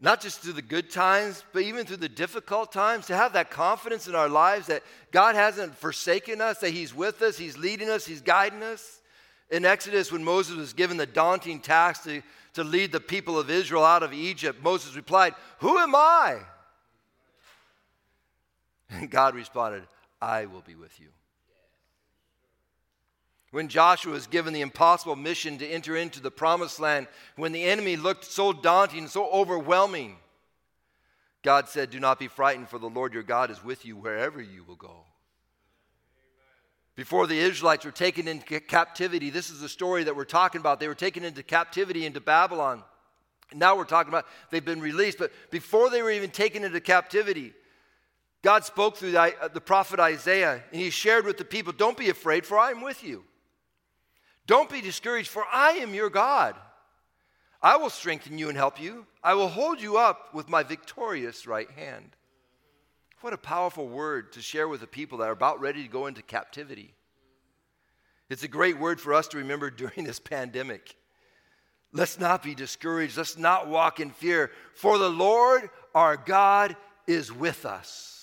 not 0.00 0.20
just 0.20 0.40
through 0.40 0.52
the 0.52 0.62
good 0.62 0.90
times, 0.90 1.42
but 1.52 1.62
even 1.62 1.86
through 1.86 1.96
the 1.96 2.08
difficult 2.08 2.70
times, 2.70 3.06
to 3.06 3.16
have 3.16 3.32
that 3.32 3.50
confidence 3.50 4.06
in 4.06 4.14
our 4.14 4.28
lives 4.28 4.66
that 4.66 4.82
God 5.10 5.34
hasn't 5.34 5.74
forsaken 5.76 6.40
us, 6.40 6.58
that 6.58 6.70
He's 6.70 6.94
with 6.94 7.22
us, 7.22 7.38
He's 7.38 7.58
leading 7.58 7.88
us, 7.88 8.06
He's 8.06 8.20
guiding 8.20 8.62
us. 8.62 9.00
In 9.50 9.64
Exodus, 9.64 10.10
when 10.10 10.24
Moses 10.24 10.56
was 10.56 10.72
given 10.72 10.96
the 10.96 11.06
daunting 11.06 11.60
task 11.60 12.04
to, 12.04 12.20
to 12.54 12.64
lead 12.64 12.90
the 12.90 13.00
people 13.00 13.38
of 13.38 13.48
Israel 13.48 13.84
out 13.84 14.02
of 14.02 14.12
Egypt, 14.12 14.62
Moses 14.62 14.96
replied, 14.96 15.34
Who 15.60 15.78
am 15.78 15.94
I? 15.94 16.38
And 18.88 19.10
God 19.10 19.34
responded, 19.34 19.82
I 20.22 20.46
will 20.46 20.60
be 20.60 20.76
with 20.76 21.00
you. 21.00 21.08
When 23.56 23.68
Joshua 23.68 24.12
was 24.12 24.26
given 24.26 24.52
the 24.52 24.60
impossible 24.60 25.16
mission 25.16 25.56
to 25.56 25.66
enter 25.66 25.96
into 25.96 26.20
the 26.20 26.30
promised 26.30 26.78
land, 26.78 27.06
when 27.36 27.52
the 27.52 27.64
enemy 27.64 27.96
looked 27.96 28.26
so 28.26 28.52
daunting, 28.52 29.08
so 29.08 29.30
overwhelming, 29.30 30.16
God 31.42 31.66
said, 31.66 31.88
Do 31.88 31.98
not 31.98 32.18
be 32.18 32.28
frightened, 32.28 32.68
for 32.68 32.78
the 32.78 32.90
Lord 32.90 33.14
your 33.14 33.22
God 33.22 33.50
is 33.50 33.64
with 33.64 33.86
you 33.86 33.96
wherever 33.96 34.42
you 34.42 34.62
will 34.62 34.76
go. 34.76 35.04
Before 36.96 37.26
the 37.26 37.38
Israelites 37.38 37.86
were 37.86 37.92
taken 37.92 38.28
into 38.28 38.60
captivity, 38.60 39.30
this 39.30 39.48
is 39.48 39.60
the 39.60 39.70
story 39.70 40.04
that 40.04 40.14
we're 40.14 40.26
talking 40.26 40.60
about. 40.60 40.78
They 40.78 40.88
were 40.88 40.94
taken 40.94 41.24
into 41.24 41.42
captivity 41.42 42.04
into 42.04 42.20
Babylon. 42.20 42.82
Now 43.54 43.74
we're 43.74 43.84
talking 43.84 44.12
about 44.12 44.26
they've 44.50 44.62
been 44.62 44.82
released, 44.82 45.16
but 45.16 45.32
before 45.50 45.88
they 45.88 46.02
were 46.02 46.10
even 46.10 46.28
taken 46.28 46.62
into 46.62 46.82
captivity, 46.82 47.54
God 48.42 48.66
spoke 48.66 48.98
through 48.98 49.12
the, 49.12 49.34
uh, 49.40 49.48
the 49.48 49.62
prophet 49.62 49.98
Isaiah, 49.98 50.62
and 50.72 50.78
he 50.78 50.90
shared 50.90 51.24
with 51.24 51.38
the 51.38 51.44
people, 51.46 51.72
Don't 51.72 51.96
be 51.96 52.10
afraid, 52.10 52.44
for 52.44 52.58
I 52.58 52.70
am 52.70 52.82
with 52.82 53.02
you. 53.02 53.24
Don't 54.46 54.70
be 54.70 54.80
discouraged, 54.80 55.28
for 55.28 55.44
I 55.52 55.72
am 55.72 55.94
your 55.94 56.10
God. 56.10 56.54
I 57.60 57.76
will 57.76 57.90
strengthen 57.90 58.38
you 58.38 58.48
and 58.48 58.56
help 58.56 58.80
you. 58.80 59.06
I 59.22 59.34
will 59.34 59.48
hold 59.48 59.80
you 59.80 59.96
up 59.96 60.32
with 60.34 60.48
my 60.48 60.62
victorious 60.62 61.46
right 61.46 61.70
hand. 61.70 62.16
What 63.22 63.32
a 63.32 63.38
powerful 63.38 63.88
word 63.88 64.32
to 64.32 64.42
share 64.42 64.68
with 64.68 64.80
the 64.80 64.86
people 64.86 65.18
that 65.18 65.28
are 65.28 65.32
about 65.32 65.60
ready 65.60 65.82
to 65.82 65.88
go 65.88 66.06
into 66.06 66.22
captivity. 66.22 66.94
It's 68.28 68.42
a 68.42 68.48
great 68.48 68.78
word 68.78 69.00
for 69.00 69.14
us 69.14 69.28
to 69.28 69.38
remember 69.38 69.70
during 69.70 70.04
this 70.04 70.20
pandemic. 70.20 70.96
Let's 71.92 72.20
not 72.20 72.42
be 72.42 72.54
discouraged. 72.54 73.16
Let's 73.16 73.38
not 73.38 73.68
walk 73.68 74.00
in 74.00 74.10
fear, 74.10 74.50
for 74.74 74.98
the 74.98 75.08
Lord 75.08 75.70
our 75.94 76.16
God 76.16 76.76
is 77.06 77.32
with 77.32 77.64
us. 77.64 78.15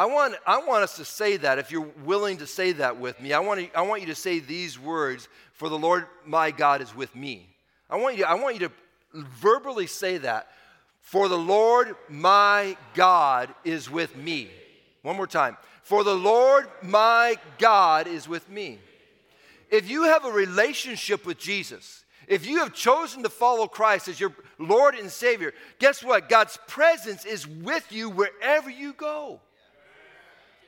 I 0.00 0.06
want, 0.06 0.34
I 0.46 0.64
want 0.64 0.82
us 0.82 0.96
to 0.96 1.04
say 1.04 1.36
that 1.36 1.58
if 1.58 1.70
you're 1.70 1.92
willing 2.06 2.38
to 2.38 2.46
say 2.46 2.72
that 2.72 2.98
with 2.98 3.20
me. 3.20 3.34
I 3.34 3.40
want, 3.40 3.60
to, 3.60 3.78
I 3.78 3.82
want 3.82 4.00
you 4.00 4.06
to 4.06 4.14
say 4.14 4.38
these 4.38 4.78
words 4.78 5.28
For 5.52 5.68
the 5.68 5.78
Lord 5.78 6.06
my 6.24 6.52
God 6.52 6.80
is 6.80 6.96
with 6.96 7.14
me. 7.14 7.46
I 7.90 7.96
want 7.96 8.16
you 8.16 8.24
I 8.24 8.32
want 8.32 8.58
you 8.58 8.68
to 8.68 8.72
verbally 9.12 9.86
say 9.86 10.16
that. 10.16 10.48
For 11.02 11.28
the 11.28 11.36
Lord 11.36 11.96
my 12.08 12.78
God 12.94 13.54
is 13.62 13.90
with 13.90 14.16
me. 14.16 14.48
One 15.02 15.16
more 15.16 15.26
time. 15.26 15.58
For 15.82 16.02
the 16.02 16.16
Lord 16.16 16.66
my 16.80 17.36
God 17.58 18.06
is 18.06 18.26
with 18.26 18.48
me. 18.48 18.78
If 19.70 19.90
you 19.90 20.04
have 20.04 20.24
a 20.24 20.32
relationship 20.32 21.26
with 21.26 21.38
Jesus, 21.38 22.06
if 22.26 22.46
you 22.46 22.60
have 22.60 22.72
chosen 22.72 23.22
to 23.22 23.28
follow 23.28 23.66
Christ 23.66 24.08
as 24.08 24.18
your 24.18 24.32
Lord 24.58 24.94
and 24.94 25.10
Savior, 25.10 25.52
guess 25.78 26.02
what? 26.02 26.30
God's 26.30 26.58
presence 26.68 27.26
is 27.26 27.46
with 27.46 27.92
you 27.92 28.08
wherever 28.08 28.70
you 28.70 28.94
go. 28.94 29.40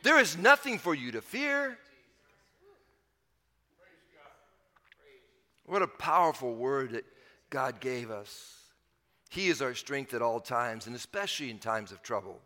There 0.03 0.19
is 0.19 0.37
nothing 0.37 0.79
for 0.79 0.95
you 0.95 1.13
to 1.13 1.23
fear. 1.23 1.79
What 5.65 5.83
a 5.83 5.87
powerful 5.87 6.55
word 6.55 6.93
that 6.93 7.05
God 7.49 7.81
gave 7.81 8.11
us. 8.11 8.59
He 9.31 9.49
is 9.49 9.63
our 9.63 9.75
strength 9.75 10.13
at 10.13 10.21
all 10.21 10.41
times, 10.41 10.87
and 10.87 10.95
especially 10.95 11.51
in 11.51 11.59
times 11.59 11.93
of 11.93 12.03
trouble. 12.03 12.41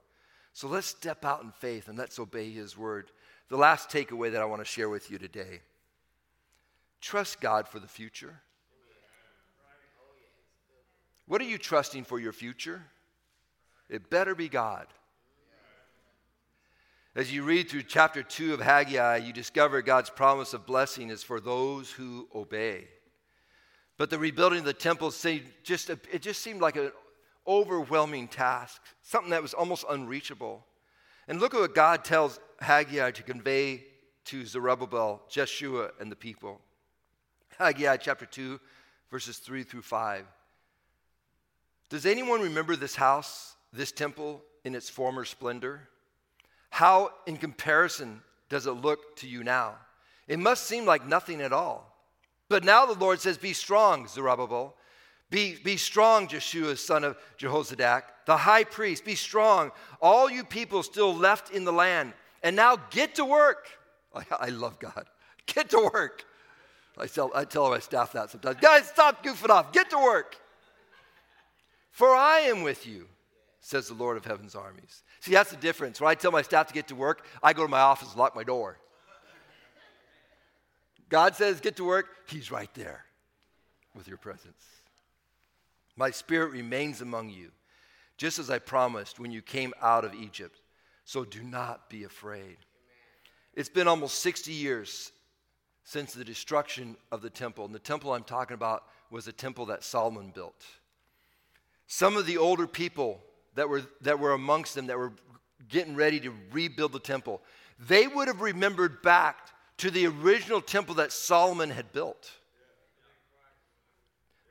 So 0.52 0.68
let's 0.68 0.86
step 0.86 1.24
out 1.24 1.42
in 1.42 1.50
faith 1.50 1.88
and 1.88 1.98
let's 1.98 2.18
obey 2.18 2.50
His 2.50 2.78
word. 2.78 3.10
The 3.48 3.56
last 3.56 3.90
takeaway 3.90 4.32
that 4.32 4.42
I 4.42 4.44
want 4.44 4.60
to 4.60 4.64
share 4.64 4.88
with 4.88 5.10
you 5.10 5.18
today 5.18 5.60
trust 7.00 7.40
God 7.40 7.68
for 7.68 7.78
the 7.78 7.86
future. 7.86 8.40
What 11.26 11.40
are 11.40 11.44
you 11.44 11.58
trusting 11.58 12.04
for 12.04 12.18
your 12.18 12.32
future? 12.32 12.82
It 13.88 14.10
better 14.10 14.34
be 14.34 14.48
God. 14.48 14.86
As 17.16 17.32
you 17.32 17.44
read 17.44 17.70
through 17.70 17.84
chapter 17.84 18.22
2 18.22 18.52
of 18.52 18.60
Haggai, 18.60 19.16
you 19.16 19.32
discover 19.32 19.80
God's 19.80 20.10
promise 20.10 20.52
of 20.52 20.66
blessing 20.66 21.08
is 21.08 21.22
for 21.22 21.40
those 21.40 21.90
who 21.90 22.28
obey. 22.34 22.88
But 23.96 24.10
the 24.10 24.18
rebuilding 24.18 24.58
of 24.58 24.64
the 24.66 24.74
temple 24.74 25.10
seemed 25.10 25.46
just, 25.62 25.88
it 25.88 26.20
just 26.20 26.42
seemed 26.42 26.60
like 26.60 26.76
an 26.76 26.92
overwhelming 27.48 28.28
task, 28.28 28.82
something 29.00 29.30
that 29.30 29.40
was 29.40 29.54
almost 29.54 29.86
unreachable. 29.88 30.62
And 31.26 31.40
look 31.40 31.54
at 31.54 31.60
what 31.60 31.74
God 31.74 32.04
tells 32.04 32.38
Haggai 32.60 33.12
to 33.12 33.22
convey 33.22 33.84
to 34.26 34.44
Zerubbabel, 34.44 35.22
Jeshua, 35.30 35.92
and 35.98 36.12
the 36.12 36.16
people. 36.16 36.60
Haggai 37.58 37.96
chapter 37.96 38.26
2, 38.26 38.60
verses 39.10 39.38
3 39.38 39.62
through 39.62 39.80
5. 39.80 40.26
Does 41.88 42.04
anyone 42.04 42.42
remember 42.42 42.76
this 42.76 42.94
house, 42.94 43.56
this 43.72 43.90
temple, 43.90 44.42
in 44.64 44.74
its 44.74 44.90
former 44.90 45.24
splendor? 45.24 45.88
How, 46.70 47.10
in 47.26 47.36
comparison, 47.36 48.22
does 48.48 48.66
it 48.66 48.72
look 48.72 49.16
to 49.16 49.28
you 49.28 49.44
now? 49.44 49.76
It 50.28 50.38
must 50.38 50.64
seem 50.66 50.84
like 50.84 51.06
nothing 51.06 51.40
at 51.40 51.52
all. 51.52 51.92
But 52.48 52.64
now 52.64 52.86
the 52.86 52.98
Lord 52.98 53.20
says, 53.20 53.38
Be 53.38 53.52
strong, 53.52 54.08
Zerubbabel. 54.08 54.74
Be, 55.28 55.56
be 55.56 55.76
strong, 55.76 56.28
Jeshua, 56.28 56.76
son 56.76 57.02
of 57.02 57.16
Jehozadak, 57.38 58.02
the 58.26 58.36
high 58.36 58.62
priest. 58.62 59.04
Be 59.04 59.16
strong, 59.16 59.72
all 60.00 60.30
you 60.30 60.44
people 60.44 60.84
still 60.84 61.12
left 61.12 61.50
in 61.50 61.64
the 61.64 61.72
land. 61.72 62.12
And 62.42 62.54
now 62.54 62.76
get 62.90 63.16
to 63.16 63.24
work. 63.24 63.66
I, 64.14 64.24
I 64.38 64.48
love 64.50 64.78
God. 64.78 65.06
Get 65.46 65.70
to 65.70 65.90
work. 65.92 66.24
I 66.98 67.06
tell, 67.06 67.30
I 67.34 67.44
tell 67.44 67.70
my 67.70 67.78
staff 67.78 68.12
that 68.12 68.30
sometimes. 68.30 68.56
Guys, 68.60 68.88
stop 68.88 69.24
goofing 69.24 69.50
off. 69.50 69.72
Get 69.72 69.90
to 69.90 69.98
work. 69.98 70.36
For 71.90 72.08
I 72.08 72.40
am 72.40 72.62
with 72.62 72.86
you, 72.86 73.06
says 73.60 73.88
the 73.88 73.94
Lord 73.94 74.16
of 74.16 74.24
heaven's 74.24 74.54
armies. 74.54 75.02
See, 75.20 75.32
that's 75.32 75.50
the 75.50 75.56
difference. 75.56 76.00
When 76.00 76.10
I 76.10 76.14
tell 76.14 76.30
my 76.30 76.42
staff 76.42 76.68
to 76.68 76.74
get 76.74 76.88
to 76.88 76.94
work, 76.94 77.26
I 77.42 77.52
go 77.52 77.62
to 77.62 77.70
my 77.70 77.80
office 77.80 78.10
and 78.10 78.18
lock 78.18 78.36
my 78.36 78.44
door. 78.44 78.78
God 81.08 81.36
says, 81.36 81.60
get 81.60 81.76
to 81.76 81.84
work, 81.84 82.06
He's 82.28 82.50
right 82.50 82.72
there 82.74 83.04
with 83.94 84.08
your 84.08 84.18
presence. 84.18 84.62
My 85.96 86.10
spirit 86.10 86.52
remains 86.52 87.00
among 87.00 87.30
you, 87.30 87.50
just 88.18 88.38
as 88.38 88.50
I 88.50 88.58
promised 88.58 89.18
when 89.18 89.30
you 89.30 89.40
came 89.40 89.72
out 89.80 90.04
of 90.04 90.14
Egypt. 90.14 90.60
So 91.04 91.24
do 91.24 91.42
not 91.42 91.88
be 91.88 92.04
afraid. 92.04 92.56
It's 93.54 93.68
been 93.68 93.88
almost 93.88 94.18
60 94.18 94.52
years 94.52 95.12
since 95.84 96.12
the 96.12 96.24
destruction 96.24 96.96
of 97.12 97.22
the 97.22 97.30
temple. 97.30 97.64
And 97.64 97.74
the 97.74 97.78
temple 97.78 98.12
I'm 98.12 98.24
talking 98.24 98.54
about 98.54 98.84
was 99.10 99.28
a 99.28 99.32
temple 99.32 99.66
that 99.66 99.84
Solomon 99.84 100.32
built. 100.34 100.64
Some 101.86 102.16
of 102.16 102.26
the 102.26 102.36
older 102.36 102.66
people 102.66 103.22
that 103.56 103.68
were, 103.68 103.82
that 104.02 104.18
were 104.20 104.32
amongst 104.32 104.74
them 104.74 104.86
that 104.86 104.96
were 104.96 105.12
getting 105.68 105.96
ready 105.96 106.20
to 106.20 106.32
rebuild 106.52 106.92
the 106.92 107.00
temple, 107.00 107.42
they 107.78 108.06
would 108.06 108.28
have 108.28 108.40
remembered 108.40 109.02
back 109.02 109.50
to 109.78 109.90
the 109.90 110.06
original 110.06 110.60
temple 110.60 110.94
that 110.96 111.12
Solomon 111.12 111.70
had 111.70 111.92
built. 111.92 112.30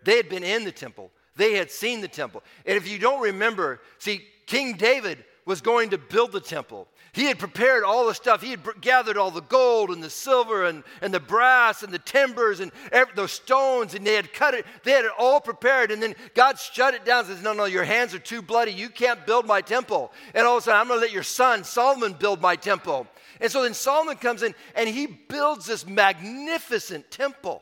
They 0.04 0.18
had 0.18 0.30
been 0.30 0.44
in 0.44 0.66
the 0.66 0.72
temple, 0.72 1.12
they 1.36 1.54
had 1.54 1.72
seen 1.72 2.02
the 2.02 2.08
temple. 2.08 2.44
And 2.66 2.78
if 2.78 2.88
you 2.88 3.00
don't 3.00 3.22
remember, 3.22 3.82
see, 3.98 4.26
King 4.46 4.74
David 4.74 5.24
was 5.46 5.62
going 5.62 5.92
to 5.92 5.98
build 5.98 6.32
the 6.32 6.40
temple. 6.40 6.88
He 7.14 7.26
had 7.26 7.40
prepared 7.40 7.84
all 7.84 8.08
the 8.08 8.14
stuff. 8.14 8.42
He 8.42 8.50
had 8.50 8.82
gathered 8.82 9.16
all 9.16 9.32
the 9.32 9.42
gold 9.42 9.92
and 9.92 10.04
the 10.04 10.10
silver 10.10 10.66
and, 10.66 10.84
and 11.02 11.14
the 11.14 11.20
brass 11.20 11.84
and 11.84 11.94
the 11.94 12.00
timbers 12.00 12.60
and 12.60 12.72
every, 12.92 13.14
those 13.16 13.32
stones, 13.32 13.94
and 13.94 14.06
they 14.06 14.16
had 14.16 14.34
cut 14.34 14.54
it. 14.54 14.66
They 14.84 14.92
had 14.92 15.06
it 15.06 15.12
all 15.18 15.40
prepared. 15.40 15.92
And 15.92 16.02
then 16.02 16.16
God 16.34 16.60
shut 16.60 16.94
it 16.94 17.06
down 17.06 17.26
says, 17.26 17.42
No, 17.42 17.54
no, 17.54 17.66
your 17.66 17.84
hands 17.84 18.14
are 18.14 18.20
too 18.20 18.42
bloody. 18.42 18.74
You 18.74 18.90
can't 18.90 19.26
build 19.26 19.46
my 19.46 19.62
temple. 19.62 20.12
And 20.34 20.46
all 20.46 20.58
of 20.58 20.64
a 20.64 20.66
sudden, 20.66 20.82
I'm 20.82 20.88
going 20.88 21.00
to 21.00 21.06
let 21.06 21.14
your 21.14 21.24
son, 21.24 21.64
Solomon, 21.64 22.14
build 22.14 22.42
my 22.42 22.56
temple. 22.56 23.08
And 23.40 23.52
so 23.52 23.64
then 23.64 23.74
Solomon 23.74 24.18
comes 24.18 24.44
in 24.44 24.56
and 24.76 24.90
he 24.90 25.06
builds 25.08 25.66
this 25.68 25.86
magnificent 25.86 27.12
temple. 27.12 27.62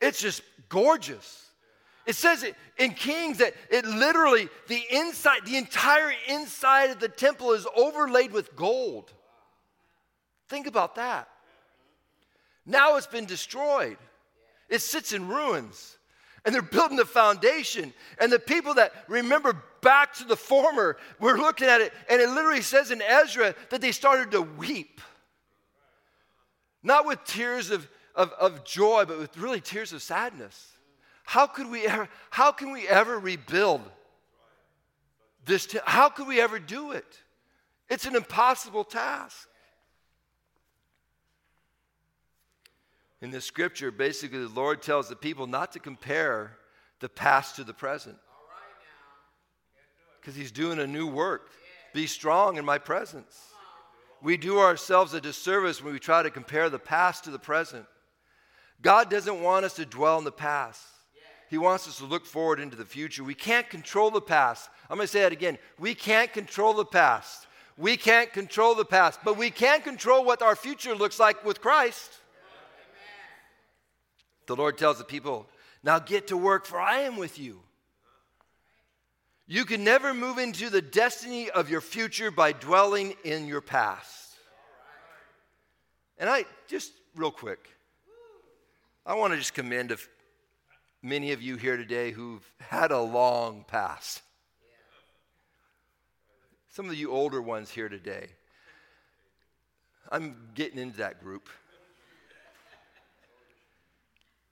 It's 0.00 0.20
just 0.20 0.42
gorgeous. 0.68 1.47
It 2.08 2.16
says 2.16 2.42
it 2.42 2.56
in 2.78 2.94
Kings 2.94 3.36
that 3.36 3.52
it 3.70 3.84
literally, 3.84 4.48
the 4.66 4.80
inside, 4.90 5.44
the 5.44 5.58
entire 5.58 6.10
inside 6.26 6.88
of 6.88 7.00
the 7.00 7.08
temple 7.08 7.52
is 7.52 7.66
overlaid 7.76 8.32
with 8.32 8.56
gold. 8.56 9.12
Think 10.48 10.66
about 10.66 10.94
that. 10.94 11.28
Now 12.64 12.96
it's 12.96 13.06
been 13.06 13.26
destroyed, 13.26 13.98
it 14.70 14.80
sits 14.80 15.12
in 15.12 15.28
ruins. 15.28 15.96
And 16.44 16.54
they're 16.54 16.62
building 16.62 16.96
the 16.96 17.04
foundation. 17.04 17.92
And 18.18 18.32
the 18.32 18.38
people 18.38 18.74
that 18.74 18.92
remember 19.08 19.62
back 19.82 20.14
to 20.14 20.24
the 20.24 20.36
former, 20.36 20.96
we're 21.20 21.36
looking 21.36 21.68
at 21.68 21.82
it, 21.82 21.92
and 22.08 22.22
it 22.22 22.30
literally 22.30 22.62
says 22.62 22.90
in 22.90 23.02
Ezra 23.02 23.54
that 23.68 23.82
they 23.82 23.92
started 23.92 24.30
to 24.30 24.40
weep. 24.40 25.02
Not 26.82 27.04
with 27.04 27.22
tears 27.24 27.70
of, 27.70 27.86
of, 28.14 28.32
of 28.40 28.64
joy, 28.64 29.04
but 29.04 29.18
with 29.18 29.36
really 29.36 29.60
tears 29.60 29.92
of 29.92 30.00
sadness. 30.00 30.77
How 31.28 31.46
could 31.46 31.70
we 31.70 31.86
ever, 31.86 32.08
how 32.30 32.52
can 32.52 32.72
we 32.72 32.88
ever 32.88 33.18
rebuild 33.18 33.82
this? 35.44 35.66
T- 35.66 35.78
how 35.84 36.08
could 36.08 36.26
we 36.26 36.40
ever 36.40 36.58
do 36.58 36.92
it? 36.92 37.04
It's 37.90 38.06
an 38.06 38.16
impossible 38.16 38.82
task. 38.82 39.46
In 43.20 43.30
the 43.30 43.42
scripture, 43.42 43.90
basically, 43.90 44.38
the 44.38 44.48
Lord 44.48 44.80
tells 44.80 45.10
the 45.10 45.16
people 45.16 45.46
not 45.46 45.72
to 45.72 45.78
compare 45.78 46.56
the 47.00 47.10
past 47.10 47.56
to 47.56 47.64
the 47.64 47.74
present. 47.74 48.16
Because 50.18 50.34
He's 50.34 50.50
doing 50.50 50.78
a 50.78 50.86
new 50.86 51.06
work. 51.06 51.50
Be 51.92 52.06
strong 52.06 52.56
in 52.56 52.64
my 52.64 52.78
presence. 52.78 53.38
We 54.22 54.38
do 54.38 54.60
ourselves 54.60 55.12
a 55.12 55.20
disservice 55.20 55.84
when 55.84 55.92
we 55.92 55.98
try 55.98 56.22
to 56.22 56.30
compare 56.30 56.70
the 56.70 56.78
past 56.78 57.24
to 57.24 57.30
the 57.30 57.38
present. 57.38 57.84
God 58.80 59.10
doesn't 59.10 59.42
want 59.42 59.66
us 59.66 59.74
to 59.74 59.84
dwell 59.84 60.16
in 60.16 60.24
the 60.24 60.32
past. 60.32 60.86
He 61.48 61.58
wants 61.58 61.88
us 61.88 61.98
to 61.98 62.04
look 62.04 62.26
forward 62.26 62.60
into 62.60 62.76
the 62.76 62.84
future. 62.84 63.24
We 63.24 63.34
can't 63.34 63.68
control 63.68 64.10
the 64.10 64.20
past. 64.20 64.68
I'm 64.90 64.96
going 64.96 65.06
to 65.06 65.12
say 65.12 65.20
that 65.20 65.32
again. 65.32 65.58
We 65.78 65.94
can't 65.94 66.32
control 66.32 66.74
the 66.74 66.84
past. 66.84 67.46
We 67.76 67.96
can't 67.96 68.32
control 68.32 68.74
the 68.74 68.84
past, 68.84 69.20
but 69.24 69.36
we 69.36 69.50
can 69.50 69.80
control 69.82 70.24
what 70.24 70.42
our 70.42 70.56
future 70.56 70.94
looks 70.94 71.18
like 71.20 71.44
with 71.44 71.60
Christ. 71.60 72.10
The 74.46 74.56
Lord 74.56 74.76
tells 74.76 74.98
the 74.98 75.04
people, 75.04 75.46
Now 75.82 75.98
get 75.98 76.28
to 76.28 76.36
work, 76.36 76.66
for 76.66 76.80
I 76.80 77.00
am 77.00 77.16
with 77.16 77.38
you. 77.38 77.60
You 79.46 79.64
can 79.64 79.84
never 79.84 80.12
move 80.12 80.38
into 80.38 80.68
the 80.68 80.82
destiny 80.82 81.48
of 81.50 81.70
your 81.70 81.80
future 81.80 82.30
by 82.30 82.52
dwelling 82.52 83.14
in 83.24 83.46
your 83.46 83.62
past. 83.62 84.34
And 86.18 86.28
I, 86.28 86.44
just 86.66 86.92
real 87.14 87.30
quick, 87.30 87.68
I 89.06 89.14
want 89.14 89.32
to 89.32 89.38
just 89.38 89.54
commend 89.54 89.90
many 91.02 91.32
of 91.32 91.42
you 91.42 91.56
here 91.56 91.76
today 91.76 92.10
who've 92.10 92.44
had 92.60 92.90
a 92.90 93.00
long 93.00 93.64
past. 93.66 94.22
Some 96.70 96.88
of 96.88 96.94
you 96.94 97.10
older 97.10 97.42
ones 97.42 97.70
here 97.70 97.88
today. 97.88 98.28
I'm 100.10 100.36
getting 100.54 100.78
into 100.78 100.98
that 100.98 101.22
group. 101.22 101.48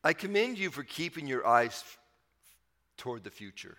I 0.04 0.12
commend 0.12 0.58
you 0.58 0.70
for 0.70 0.82
keeping 0.82 1.26
your 1.26 1.46
eyes 1.46 1.82
toward 2.96 3.24
the 3.24 3.30
future. 3.30 3.76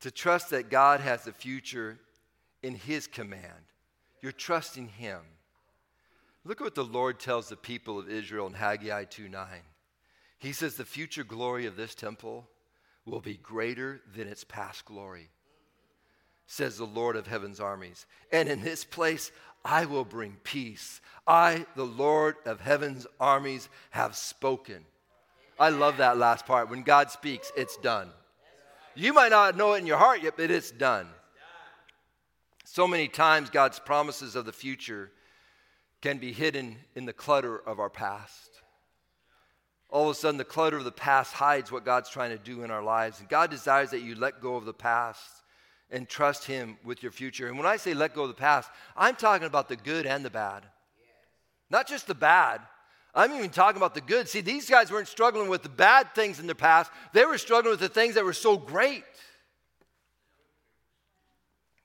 To 0.00 0.10
trust 0.10 0.50
that 0.50 0.70
God 0.70 1.00
has 1.00 1.24
the 1.24 1.32
future 1.32 1.98
in 2.62 2.74
His 2.74 3.06
command. 3.06 3.64
You're 4.22 4.32
trusting 4.32 4.88
Him. 4.88 5.20
Look 6.44 6.60
at 6.60 6.64
what 6.64 6.74
the 6.74 6.84
Lord 6.84 7.20
tells 7.20 7.48
the 7.48 7.56
people 7.56 7.98
of 7.98 8.08
Israel 8.08 8.46
in 8.46 8.54
Haggai 8.54 9.04
2 9.04 9.28
9. 9.28 9.46
He 10.40 10.52
says, 10.52 10.74
The 10.74 10.84
future 10.84 11.22
glory 11.22 11.66
of 11.66 11.76
this 11.76 11.94
temple 11.94 12.48
will 13.04 13.20
be 13.20 13.36
greater 13.36 14.00
than 14.16 14.26
its 14.26 14.42
past 14.42 14.86
glory, 14.86 15.28
says 16.46 16.76
the 16.78 16.86
Lord 16.86 17.14
of 17.14 17.26
heaven's 17.26 17.60
armies. 17.60 18.06
And 18.32 18.48
in 18.48 18.62
this 18.62 18.82
place, 18.82 19.30
I 19.64 19.84
will 19.84 20.06
bring 20.06 20.38
peace. 20.42 21.02
I, 21.26 21.66
the 21.76 21.84
Lord 21.84 22.36
of 22.46 22.60
heaven's 22.60 23.06
armies, 23.20 23.68
have 23.90 24.16
spoken. 24.16 24.84
I 25.58 25.68
love 25.68 25.98
that 25.98 26.16
last 26.16 26.46
part. 26.46 26.70
When 26.70 26.82
God 26.82 27.10
speaks, 27.10 27.52
it's 27.54 27.76
done. 27.76 28.08
You 28.94 29.12
might 29.12 29.30
not 29.30 29.58
know 29.58 29.74
it 29.74 29.78
in 29.78 29.86
your 29.86 29.98
heart 29.98 30.22
yet, 30.22 30.34
but 30.38 30.50
it's 30.50 30.70
done. 30.70 31.06
So 32.64 32.88
many 32.88 33.08
times, 33.08 33.50
God's 33.50 33.78
promises 33.78 34.36
of 34.36 34.46
the 34.46 34.52
future 34.52 35.10
can 36.00 36.16
be 36.16 36.32
hidden 36.32 36.78
in 36.94 37.04
the 37.04 37.12
clutter 37.12 37.58
of 37.58 37.78
our 37.78 37.90
past 37.90 38.59
all 39.90 40.08
of 40.08 40.16
a 40.16 40.18
sudden 40.18 40.38
the 40.38 40.44
clutter 40.44 40.76
of 40.76 40.84
the 40.84 40.92
past 40.92 41.32
hides 41.32 41.72
what 41.72 41.84
God's 41.84 42.10
trying 42.10 42.30
to 42.30 42.38
do 42.38 42.62
in 42.62 42.70
our 42.70 42.82
lives. 42.82 43.20
And 43.20 43.28
God 43.28 43.50
desires 43.50 43.90
that 43.90 44.02
you 44.02 44.14
let 44.14 44.40
go 44.40 44.56
of 44.56 44.64
the 44.64 44.72
past 44.72 45.42
and 45.90 46.08
trust 46.08 46.44
Him 46.44 46.76
with 46.84 47.02
your 47.02 47.12
future. 47.12 47.48
And 47.48 47.56
when 47.56 47.66
I 47.66 47.76
say 47.76 47.94
let 47.94 48.14
go 48.14 48.22
of 48.22 48.28
the 48.28 48.34
past, 48.34 48.70
I'm 48.96 49.16
talking 49.16 49.46
about 49.46 49.68
the 49.68 49.76
good 49.76 50.06
and 50.06 50.24
the 50.24 50.30
bad. 50.30 50.64
Not 51.68 51.88
just 51.88 52.06
the 52.06 52.14
bad. 52.14 52.60
I'm 53.14 53.32
even 53.34 53.50
talking 53.50 53.76
about 53.76 53.94
the 53.94 54.00
good. 54.00 54.28
See, 54.28 54.40
these 54.40 54.70
guys 54.70 54.92
weren't 54.92 55.08
struggling 55.08 55.48
with 55.48 55.64
the 55.64 55.68
bad 55.68 56.14
things 56.14 56.38
in 56.38 56.46
their 56.46 56.54
past, 56.54 56.90
they 57.12 57.24
were 57.24 57.38
struggling 57.38 57.72
with 57.72 57.80
the 57.80 57.88
things 57.88 58.14
that 58.14 58.24
were 58.24 58.32
so 58.32 58.56
great. 58.56 59.04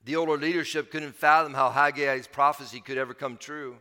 The 0.05 0.17
older 0.17 0.37
leadership 0.37 0.91
couldn't 0.91 1.15
fathom 1.15 1.55
how 1.55 1.71
Haggai's 1.71 2.27
prophecy 2.27 2.79
could 2.79 2.99
ever 2.99 3.15
come 3.15 3.37
true. 3.37 3.77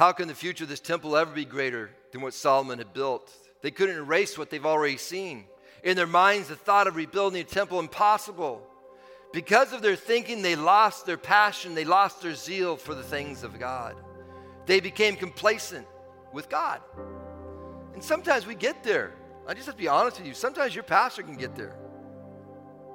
How 0.00 0.12
can 0.12 0.28
the 0.28 0.34
future 0.34 0.64
of 0.64 0.70
this 0.70 0.80
temple 0.80 1.14
ever 1.14 1.30
be 1.30 1.44
greater 1.44 1.90
than 2.10 2.22
what 2.22 2.32
Solomon 2.32 2.78
had 2.78 2.94
built? 2.94 3.30
They 3.60 3.70
couldn't 3.70 3.98
erase 3.98 4.38
what 4.38 4.48
they've 4.48 4.64
already 4.64 4.96
seen. 4.96 5.44
In 5.84 5.94
their 5.94 6.06
minds, 6.06 6.48
the 6.48 6.56
thought 6.56 6.86
of 6.86 6.96
rebuilding 6.96 7.42
a 7.42 7.44
temple 7.44 7.78
impossible. 7.78 8.62
Because 9.34 9.74
of 9.74 9.82
their 9.82 9.96
thinking, 9.96 10.40
they 10.40 10.56
lost 10.56 11.04
their 11.04 11.18
passion, 11.18 11.74
they 11.74 11.84
lost 11.84 12.22
their 12.22 12.34
zeal 12.34 12.78
for 12.78 12.94
the 12.94 13.02
things 13.02 13.44
of 13.44 13.58
God. 13.58 13.94
They 14.64 14.80
became 14.80 15.16
complacent 15.16 15.86
with 16.32 16.48
God. 16.48 16.80
And 17.92 18.02
sometimes 18.02 18.46
we 18.46 18.54
get 18.54 18.82
there. 18.82 19.12
I 19.46 19.52
just 19.52 19.66
have 19.66 19.74
to 19.74 19.82
be 19.82 19.88
honest 19.88 20.16
with 20.16 20.26
you. 20.26 20.32
Sometimes 20.32 20.74
your 20.74 20.84
pastor 20.84 21.22
can 21.22 21.36
get 21.36 21.54
there. 21.54 21.76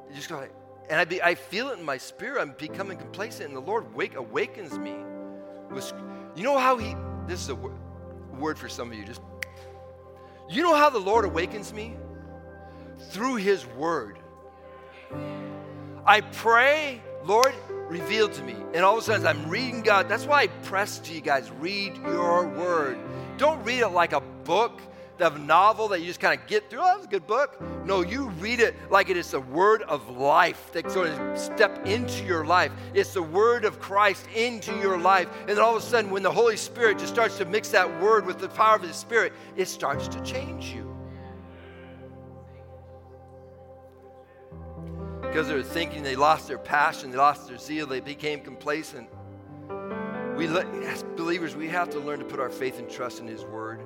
You 0.09 0.15
just 0.15 0.27
go, 0.27 0.43
and 0.89 0.99
I, 0.99 1.05
be, 1.05 1.21
I 1.21 1.35
feel 1.35 1.69
it 1.69 1.77
in 1.77 1.85
my 1.85 1.99
spirit. 1.99 2.41
I'm 2.41 2.55
becoming 2.57 2.97
complacent, 2.97 3.49
and 3.49 3.55
the 3.55 3.61
Lord 3.61 3.93
wake, 3.93 4.15
awakens 4.15 4.79
me 4.79 4.95
with 5.71 5.91
you 6.35 6.43
know 6.43 6.57
how 6.57 6.77
He, 6.77 6.95
this 7.27 7.41
is 7.41 7.49
a 7.49 7.55
word 8.37 8.59
for 8.59 8.69
some 8.69 8.91
of 8.91 8.97
you, 8.97 9.05
just, 9.05 9.21
you 10.49 10.61
know 10.61 10.75
how 10.75 10.89
the 10.89 10.99
Lord 10.99 11.25
awakens 11.25 11.73
me? 11.73 11.95
Through 13.09 13.35
His 13.35 13.65
Word. 13.65 14.19
I 16.05 16.21
pray, 16.21 17.01
Lord, 17.23 17.53
reveal 17.89 18.29
to 18.29 18.43
me. 18.43 18.55
And 18.73 18.83
all 18.83 18.97
of 18.97 18.99
a 18.99 19.05
sudden, 19.05 19.25
I'm 19.25 19.49
reading 19.49 19.81
God. 19.81 20.09
That's 20.09 20.25
why 20.25 20.43
I 20.43 20.47
press 20.47 20.99
to 20.99 21.13
you 21.13 21.21
guys 21.21 21.49
read 21.51 21.97
your 21.97 22.47
Word. 22.47 22.97
Don't 23.37 23.63
read 23.63 23.79
it 23.79 23.89
like 23.89 24.13
a 24.13 24.21
book 24.21 24.81
the 25.17 25.29
novel 25.29 25.87
that 25.89 25.99
you 26.01 26.07
just 26.07 26.19
kind 26.19 26.39
of 26.39 26.45
get 26.47 26.69
through. 26.69 26.79
Oh, 26.81 26.85
that 26.85 26.97
was 26.97 27.05
a 27.05 27.09
good 27.09 27.27
book. 27.27 27.61
No, 27.85 28.01
you 28.01 28.29
read 28.29 28.59
it 28.59 28.75
like 28.89 29.09
it 29.09 29.17
is 29.17 29.31
the 29.31 29.39
word 29.39 29.81
of 29.83 30.09
life 30.09 30.71
that 30.73 30.91
sort 30.91 31.07
of 31.07 31.37
step 31.37 31.85
into 31.85 32.25
your 32.25 32.45
life. 32.45 32.71
It's 32.93 33.13
the 33.13 33.23
word 33.23 33.65
of 33.65 33.79
Christ 33.79 34.27
into 34.35 34.75
your 34.79 34.97
life. 34.97 35.29
And 35.41 35.49
then 35.49 35.59
all 35.59 35.75
of 35.75 35.83
a 35.83 35.85
sudden, 35.85 36.11
when 36.11 36.23
the 36.23 36.31
Holy 36.31 36.57
Spirit 36.57 36.99
just 36.99 37.13
starts 37.13 37.37
to 37.37 37.45
mix 37.45 37.69
that 37.69 38.01
word 38.01 38.25
with 38.25 38.39
the 38.39 38.49
power 38.49 38.75
of 38.75 38.81
the 38.81 38.93
Spirit, 38.93 39.33
it 39.55 39.67
starts 39.67 40.07
to 40.09 40.21
change 40.21 40.73
you. 40.73 40.91
Because 45.21 45.47
they 45.47 45.55
were 45.55 45.63
thinking 45.63 46.03
they 46.03 46.15
lost 46.15 46.47
their 46.47 46.57
passion, 46.57 47.11
they 47.11 47.17
lost 47.17 47.47
their 47.47 47.57
zeal, 47.57 47.87
they 47.87 47.99
became 47.99 48.41
complacent. 48.41 49.09
We, 50.37 50.47
as 50.47 51.03
believers, 51.15 51.55
we 51.55 51.69
have 51.69 51.89
to 51.91 51.99
learn 51.99 52.19
to 52.19 52.25
put 52.25 52.39
our 52.39 52.49
faith 52.49 52.79
and 52.79 52.89
trust 52.89 53.19
in 53.19 53.27
His 53.27 53.45
Word. 53.45 53.81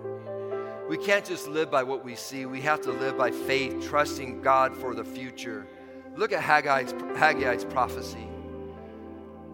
We 0.89 0.97
can't 0.97 1.23
just 1.23 1.47
live 1.47 1.69
by 1.69 1.83
what 1.83 2.03
we 2.03 2.15
see. 2.15 2.47
We 2.47 2.61
have 2.61 2.81
to 2.81 2.91
live 2.91 3.15
by 3.15 3.29
faith, 3.29 3.87
trusting 3.87 4.41
God 4.41 4.75
for 4.75 4.95
the 4.95 5.05
future. 5.05 5.67
Look 6.15 6.31
at 6.31 6.41
Haggai's, 6.41 6.93
Haggai's 7.15 7.63
prophecy. 7.63 8.27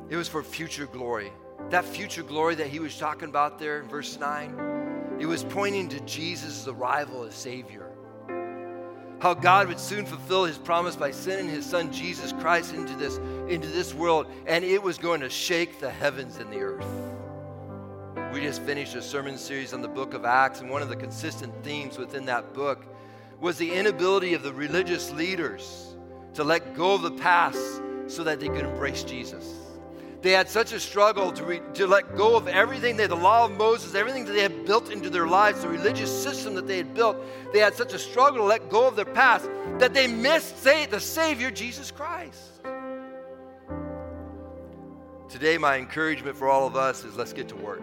It 0.08 0.16
was 0.16 0.30
for 0.30 0.42
future 0.42 0.86
glory. 0.86 1.34
That 1.72 1.84
future 1.84 2.24
glory 2.24 2.56
that 2.56 2.68
he 2.68 2.80
was 2.80 2.98
talking 2.98 3.28
about 3.28 3.60
there 3.60 3.82
in 3.82 3.90
verse 3.90 4.18
9, 4.18 5.18
it 5.20 5.26
was 5.26 5.44
pointing 5.44 5.90
to 5.90 6.00
Jesus' 6.06 6.70
arrival 6.70 7.24
as 7.24 7.36
Savior. 7.36 7.92
How 9.20 9.34
God 9.34 9.68
would 9.68 9.80
soon 9.80 10.06
fulfill 10.06 10.46
his 10.46 10.58
promise 10.58 10.96
by 10.96 11.12
sending 11.12 11.50
his 11.50 11.66
son 11.66 11.92
Jesus 11.92 12.32
Christ 12.32 12.74
into 12.74 12.96
this, 12.96 13.18
into 13.50 13.68
this 13.68 13.94
world, 13.94 14.28
and 14.46 14.64
it 14.64 14.82
was 14.82 14.98
going 14.98 15.20
to 15.20 15.30
shake 15.30 15.82
the 15.82 15.90
heavens 15.90 16.38
and 16.38 16.50
the 16.54 16.60
earth. 16.60 17.15
We 18.36 18.42
just 18.42 18.64
finished 18.64 18.96
a 18.96 19.02
sermon 19.02 19.38
series 19.38 19.74
on 19.74 19.82
the 19.82 19.88
book 19.88 20.14
of 20.14 20.26
Acts, 20.26 20.60
and 20.60 20.70
one 20.70 20.82
of 20.82 20.90
the 20.90 20.96
consistent 20.98 21.54
themes 21.64 21.98
within 21.98 22.26
that 22.26 22.54
book 22.54 22.86
was 23.40 23.58
the 23.58 23.72
inability 23.72 24.34
of 24.34 24.44
the 24.44 24.52
religious 24.52 25.10
leaders 25.14 25.96
to 26.34 26.44
let 26.44 26.76
go 26.76 26.96
of 26.96 27.02
the 27.02 27.12
past 27.12 27.82
so 28.08 28.26
that 28.26 28.42
they 28.42 28.50
could 28.50 28.66
embrace 28.66 29.06
Jesus. 29.06 29.54
They 30.22 30.32
had 30.32 30.50
such 30.50 30.74
a 30.74 30.82
struggle 30.82 31.32
to, 31.32 31.46
re, 31.46 31.62
to 31.76 31.88
let 31.88 32.18
go 32.18 32.36
of 32.36 32.50
everything, 32.50 32.98
they, 32.98 33.08
the 33.08 33.16
law 33.16 33.46
of 33.46 33.52
Moses, 33.52 33.96
everything 33.96 34.26
that 34.26 34.34
they 34.34 34.42
had 34.42 34.66
built 34.66 34.92
into 34.92 35.10
their 35.10 35.28
lives, 35.28 35.62
the 35.62 35.70
religious 35.70 36.12
system 36.12 36.56
that 36.56 36.68
they 36.68 36.76
had 36.76 36.94
built. 36.94 37.16
They 37.54 37.60
had 37.60 37.74
such 37.74 37.94
a 37.94 38.00
struggle 38.00 38.40
to 38.40 38.44
let 38.44 38.70
go 38.70 38.86
of 38.86 38.98
their 38.98 39.06
past 39.06 39.50
that 39.78 39.94
they 39.94 40.08
missed 40.08 40.62
say, 40.62 40.88
the 40.88 41.00
Savior, 41.00 41.52
Jesus 41.52 41.90
Christ. 41.90 42.52
Today, 45.30 45.58
my 45.58 45.78
encouragement 45.78 46.36
for 46.36 46.50
all 46.50 46.68
of 46.68 46.76
us 46.76 47.06
is 47.06 47.16
let's 47.16 47.32
get 47.32 47.48
to 47.48 47.56
work. 47.56 47.82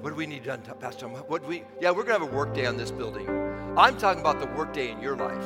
What 0.00 0.10
do 0.10 0.16
we 0.16 0.26
need 0.26 0.44
done, 0.44 0.62
Pastor 0.78 1.08
What 1.08 1.42
do 1.42 1.48
we? 1.48 1.64
Yeah, 1.80 1.90
we're 1.90 2.04
gonna 2.04 2.20
have 2.20 2.32
a 2.32 2.36
work 2.36 2.54
day 2.54 2.66
on 2.66 2.76
this 2.76 2.92
building. 2.92 3.28
I'm 3.76 3.98
talking 3.98 4.20
about 4.20 4.38
the 4.38 4.46
work 4.46 4.72
day 4.72 4.90
in 4.90 5.00
your 5.00 5.16
life. 5.16 5.44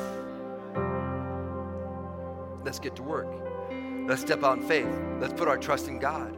Let's 2.62 2.78
get 2.78 2.94
to 2.96 3.02
work. 3.02 3.28
Let's 4.06 4.20
step 4.20 4.44
out 4.44 4.58
in 4.58 4.68
faith. 4.68 4.88
Let's 5.20 5.32
put 5.32 5.48
our 5.48 5.56
trust 5.56 5.88
in 5.88 5.98
God. 5.98 6.36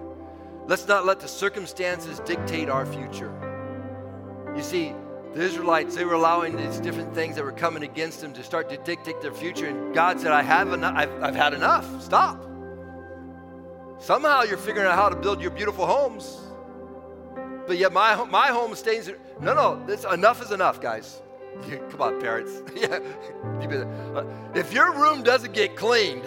Let's 0.66 0.87
not 0.87 1.05
let 1.05 1.18
the 1.18 1.29
circumstances 1.29 2.20
dictate 2.20 2.68
our 2.68 2.87
future. 2.87 3.33
You 4.57 4.62
see, 4.62 4.94
the 5.35 5.42
Israelites, 5.42 5.96
they 5.96 6.05
were 6.05 6.14
allowing 6.14 6.57
these 6.57 6.79
different 6.79 7.12
things 7.14 7.35
that 7.35 7.44
were 7.44 7.53
coming 7.53 7.83
against 7.83 8.20
them 8.20 8.33
to 8.35 8.44
start 8.44 8.70
to 8.70 8.77
dictate 8.77 9.20
their 9.20 9.35
future. 9.35 9.66
And 9.66 9.92
God 9.92 10.20
said, 10.20 10.31
I 10.31 10.42
have 10.42 10.72
enough. 10.72 10.94
I've, 10.96 11.22
I've 11.22 11.35
had 11.35 11.53
enough. 11.53 12.00
Stop. 12.00 12.48
Somehow 13.98 14.42
you're 14.42 14.57
figuring 14.57 14.87
out 14.87 14.94
how 14.94 15.09
to 15.09 15.16
build 15.16 15.42
your 15.42 15.50
beautiful 15.50 15.87
homes. 15.87 16.38
But 17.66 17.79
yet 17.79 17.92
my, 17.92 18.22
my 18.24 18.48
home 18.48 18.74
stays. 18.74 19.11
No, 19.40 19.55
no, 19.55 19.87
this, 19.87 20.05
enough 20.05 20.42
is 20.42 20.53
enough, 20.53 20.81
guys. 20.81 21.22
Come 21.90 22.03
on, 22.03 22.20
parents. 22.20 22.62
yeah. 22.77 23.00
Uh, 24.14 24.24
if 24.55 24.72
your 24.72 24.92
room 24.92 25.22
doesn't 25.22 25.55
get 25.55 25.77
cleaned, 25.77 26.24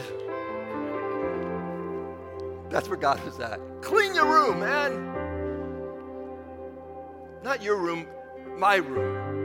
that's 2.70 2.90
where 2.90 2.98
God 2.98 3.24
was 3.24 3.40
at. 3.40 3.60
Clean 3.82 4.14
your 4.16 4.26
room, 4.26 4.60
man. 4.60 5.14
Not 7.44 7.62
your 7.62 7.78
room, 7.78 8.08
my 8.58 8.76
room. 8.78 9.36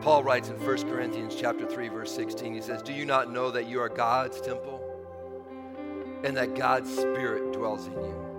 Paul 0.00 0.22
writes 0.24 0.48
in 0.48 0.56
1 0.56 0.88
Corinthians 0.88 1.34
chapter 1.38 1.66
3 1.66 1.88
verse 1.88 2.14
16 2.14 2.54
he 2.54 2.60
says, 2.62 2.82
"Do 2.82 2.92
you 2.92 3.04
not 3.04 3.30
know 3.30 3.50
that 3.50 3.66
you 3.66 3.80
are 3.80 3.88
God's 3.88 4.40
temple 4.40 4.79
and 6.24 6.36
that 6.36 6.54
God's 6.54 6.90
spirit 6.90 7.52
dwells 7.52 7.86
in 7.86 7.94
you?" 7.94 8.30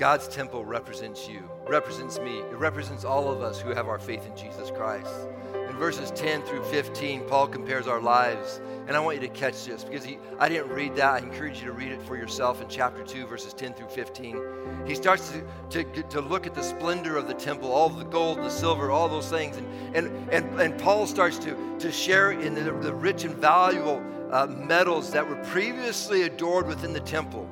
God's 0.00 0.28
temple 0.28 0.64
represents 0.64 1.28
you, 1.28 1.46
represents 1.68 2.18
me. 2.18 2.38
It 2.38 2.56
represents 2.56 3.04
all 3.04 3.30
of 3.30 3.42
us 3.42 3.60
who 3.60 3.68
have 3.74 3.86
our 3.86 3.98
faith 3.98 4.26
in 4.26 4.34
Jesus 4.34 4.70
Christ. 4.70 5.28
In 5.68 5.76
verses 5.76 6.10
10 6.12 6.40
through 6.44 6.64
15, 6.64 7.24
Paul 7.28 7.46
compares 7.46 7.86
our 7.86 8.00
lives. 8.00 8.62
And 8.88 8.96
I 8.96 9.00
want 9.00 9.20
you 9.20 9.28
to 9.28 9.34
catch 9.34 9.66
this 9.66 9.84
because 9.84 10.02
he, 10.02 10.18
I 10.38 10.48
didn't 10.48 10.70
read 10.70 10.96
that. 10.96 11.16
I 11.16 11.18
encourage 11.18 11.58
you 11.58 11.66
to 11.66 11.72
read 11.72 11.92
it 11.92 12.00
for 12.00 12.16
yourself 12.16 12.62
in 12.62 12.68
chapter 12.70 13.04
2, 13.04 13.26
verses 13.26 13.52
10 13.52 13.74
through 13.74 13.88
15. 13.88 14.38
He 14.86 14.94
starts 14.94 15.34
to, 15.68 15.84
to, 15.84 16.02
to 16.04 16.20
look 16.22 16.46
at 16.46 16.54
the 16.54 16.62
splendor 16.62 17.18
of 17.18 17.28
the 17.28 17.34
temple, 17.34 17.70
all 17.70 17.90
the 17.90 18.04
gold, 18.04 18.38
the 18.38 18.48
silver, 18.48 18.90
all 18.90 19.06
those 19.06 19.28
things. 19.28 19.58
And, 19.58 19.94
and, 19.94 20.30
and, 20.32 20.60
and 20.62 20.78
Paul 20.80 21.06
starts 21.06 21.38
to, 21.40 21.76
to 21.78 21.92
share 21.92 22.30
in 22.30 22.54
the, 22.54 22.72
the 22.72 22.94
rich 22.94 23.24
and 23.24 23.34
valuable 23.34 24.02
uh, 24.30 24.46
that 24.46 25.26
were 25.28 25.42
previously 25.46 26.22
adored 26.22 26.66
within 26.66 26.92
the 26.92 27.00
temple, 27.00 27.48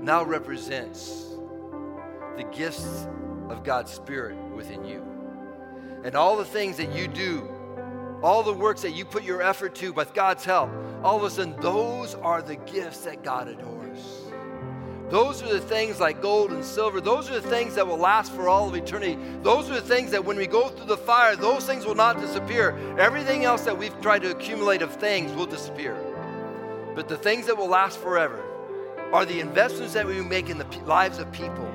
now 0.00 0.22
represents 0.22 1.26
the 2.36 2.44
gifts 2.44 3.06
of 3.48 3.64
God's 3.64 3.92
Spirit 3.92 4.36
within 4.54 4.84
you. 4.84 5.02
And 6.04 6.14
all 6.14 6.36
the 6.36 6.44
things 6.44 6.76
that 6.76 6.92
you 6.92 7.08
do, 7.08 7.48
all 8.22 8.42
the 8.42 8.52
works 8.52 8.82
that 8.82 8.92
you 8.92 9.04
put 9.04 9.24
your 9.24 9.42
effort 9.42 9.74
to 9.76 9.92
with 9.92 10.14
God's 10.14 10.44
help, 10.44 10.70
all 11.02 11.16
of 11.16 11.24
a 11.24 11.30
sudden, 11.30 11.58
those 11.60 12.14
are 12.16 12.42
the 12.42 12.56
gifts 12.56 12.98
that 13.00 13.22
God 13.22 13.48
adores. 13.48 13.74
Those 15.10 15.42
are 15.42 15.52
the 15.52 15.60
things 15.60 16.00
like 16.00 16.22
gold 16.22 16.50
and 16.50 16.64
silver. 16.64 17.00
Those 17.00 17.30
are 17.30 17.34
the 17.40 17.48
things 17.48 17.74
that 17.74 17.86
will 17.86 17.98
last 17.98 18.32
for 18.32 18.48
all 18.48 18.68
of 18.68 18.74
eternity. 18.74 19.18
Those 19.42 19.70
are 19.70 19.74
the 19.74 19.80
things 19.80 20.10
that 20.10 20.24
when 20.24 20.36
we 20.36 20.46
go 20.46 20.68
through 20.68 20.86
the 20.86 20.96
fire, 20.96 21.36
those 21.36 21.66
things 21.66 21.84
will 21.84 21.94
not 21.94 22.20
disappear. 22.20 22.76
Everything 22.98 23.44
else 23.44 23.62
that 23.62 23.76
we've 23.76 23.98
tried 24.00 24.22
to 24.22 24.30
accumulate 24.30 24.82
of 24.82 24.94
things 24.96 25.32
will 25.32 25.46
disappear. 25.46 25.96
But 26.94 27.08
the 27.08 27.16
things 27.16 27.46
that 27.46 27.56
will 27.56 27.68
last 27.68 27.98
forever 27.98 28.42
are 29.12 29.24
the 29.24 29.40
investments 29.40 29.94
that 29.94 30.06
we 30.06 30.20
make 30.20 30.48
in 30.48 30.58
the 30.58 30.66
lives 30.84 31.18
of 31.18 31.30
people 31.32 31.66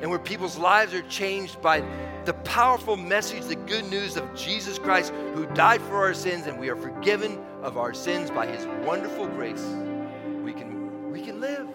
and 0.00 0.10
where 0.10 0.18
people's 0.18 0.56
lives 0.56 0.94
are 0.94 1.02
changed 1.02 1.60
by 1.60 1.82
the 2.24 2.34
powerful 2.44 2.96
message, 2.96 3.44
the 3.44 3.56
good 3.56 3.84
news 3.86 4.16
of 4.16 4.32
Jesus 4.34 4.78
Christ 4.78 5.12
who 5.34 5.46
died 5.46 5.80
for 5.82 5.96
our 5.96 6.14
sins 6.14 6.46
and 6.46 6.58
we 6.58 6.68
are 6.68 6.76
forgiven 6.76 7.44
of 7.62 7.76
our 7.76 7.92
sins 7.92 8.30
by 8.30 8.46
his 8.46 8.66
wonderful 8.86 9.26
grace, 9.26 9.64
we 10.44 10.52
can, 10.52 11.10
we 11.10 11.22
can 11.22 11.40
live. 11.40 11.66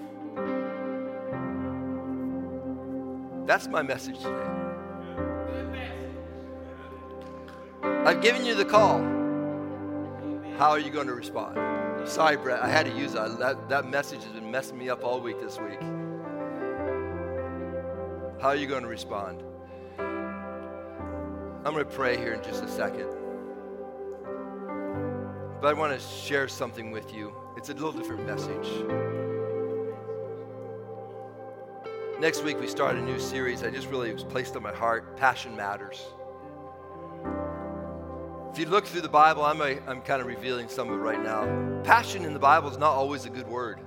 That's 3.46 3.68
my 3.68 3.82
message 3.82 4.20
today. 4.20 4.50
I've 8.06 8.22
given 8.22 8.46
you 8.46 8.56
the 8.56 8.66
call. 8.66 9.00
How 10.58 10.70
are 10.70 10.80
you 10.80 10.92
going 10.92 11.08
to 11.08 11.14
respond? 11.14 11.73
Sorry, 12.06 12.36
Brett, 12.36 12.62
I 12.62 12.68
had 12.68 12.86
to 12.86 12.92
use 12.92 13.14
that. 13.14 13.40
That, 13.40 13.70
that 13.70 13.90
message 13.90 14.24
has 14.24 14.34
been 14.34 14.52
messing 14.52 14.78
me 14.78 14.90
up 14.90 15.06
all 15.06 15.22
week 15.22 15.40
this 15.40 15.58
week. 15.58 15.80
How 18.42 18.50
are 18.50 18.56
you 18.56 18.68
going 18.68 18.84
to 18.84 18.90
respond? 18.90 19.42
I'm 19.98 21.72
going 21.72 21.78
to 21.78 21.86
pray 21.86 22.18
here 22.18 22.34
in 22.34 22.44
just 22.44 22.62
a 22.62 22.68
second. 22.68 23.08
But 25.62 25.68
I 25.68 25.74
want 25.74 25.98
to 25.98 26.06
share 26.06 26.50
something 26.50 26.92
with 26.92 27.14
you. 27.14 27.34
It's 27.56 27.70
a 27.70 27.74
little 27.74 27.94
different 27.94 28.26
message. 28.26 28.68
Next 32.20 32.44
week, 32.44 32.60
we 32.60 32.68
start 32.68 32.98
a 32.98 33.02
new 33.02 33.18
series. 33.18 33.64
I 33.64 33.70
just 33.70 33.88
really 33.88 34.14
was 34.14 34.26
placed 34.26 34.58
on 34.58 34.64
my 34.64 34.74
heart 34.74 35.16
Passion 35.16 35.56
Matters. 35.56 36.06
If 38.54 38.60
you 38.60 38.68
look 38.68 38.86
through 38.86 39.02
the 39.02 39.10
Bible, 39.10 39.44
I'm, 39.44 39.60
a, 39.62 39.80
I'm 39.88 40.02
kind 40.02 40.22
of 40.22 40.28
revealing 40.28 40.70
some 40.70 40.90
of 40.90 40.96
it 40.96 41.02
right 41.02 41.22
now. 41.22 41.82
Passion 41.84 42.24
in 42.24 42.34
the 42.34 42.40
Bible 42.40 42.70
is 42.70 42.78
not 42.78 42.92
always 42.92 43.26
a 43.26 43.30
good 43.30 43.48
word 43.48 43.82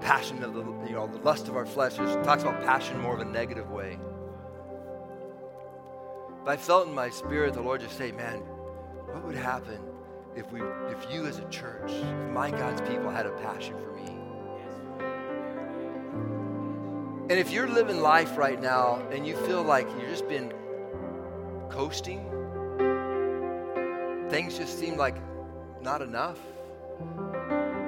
passion 0.00 0.42
of 0.42 0.54
the, 0.54 0.62
you 0.88 0.94
know, 0.94 1.06
the 1.06 1.18
lust 1.18 1.48
of 1.48 1.56
our 1.56 1.66
flesh. 1.66 1.98
It 1.98 2.24
talks 2.24 2.42
about 2.42 2.64
passion 2.64 2.98
more 2.98 3.14
of 3.14 3.20
a 3.20 3.24
negative 3.24 3.70
way. 3.70 3.98
But 6.44 6.52
I 6.52 6.56
felt 6.56 6.88
in 6.88 6.94
my 6.94 7.10
spirit 7.10 7.54
the 7.54 7.60
Lord 7.60 7.80
just 7.80 7.98
say, 7.98 8.12
man, 8.12 8.38
what 8.38 9.24
would 9.24 9.34
happen 9.34 9.78
if 10.34 10.50
we, 10.50 10.62
if 10.62 11.12
you 11.12 11.26
as 11.26 11.38
a 11.38 11.48
church, 11.50 11.90
if 11.90 12.30
my 12.30 12.50
God's 12.50 12.80
people 12.88 13.10
had 13.10 13.26
a 13.26 13.32
passion 13.42 13.74
for 13.78 13.92
me? 13.92 14.06
And 17.30 17.38
if 17.38 17.50
you're 17.50 17.68
living 17.68 18.00
life 18.00 18.38
right 18.38 18.60
now 18.60 19.06
and 19.10 19.26
you 19.26 19.36
feel 19.36 19.62
like 19.62 19.86
you've 19.90 20.08
just 20.08 20.26
been 20.26 20.54
coasting, 21.70 22.24
things 24.30 24.56
just 24.58 24.78
seem 24.78 24.96
like 24.96 25.16
not 25.80 26.02
enough. 26.02 26.38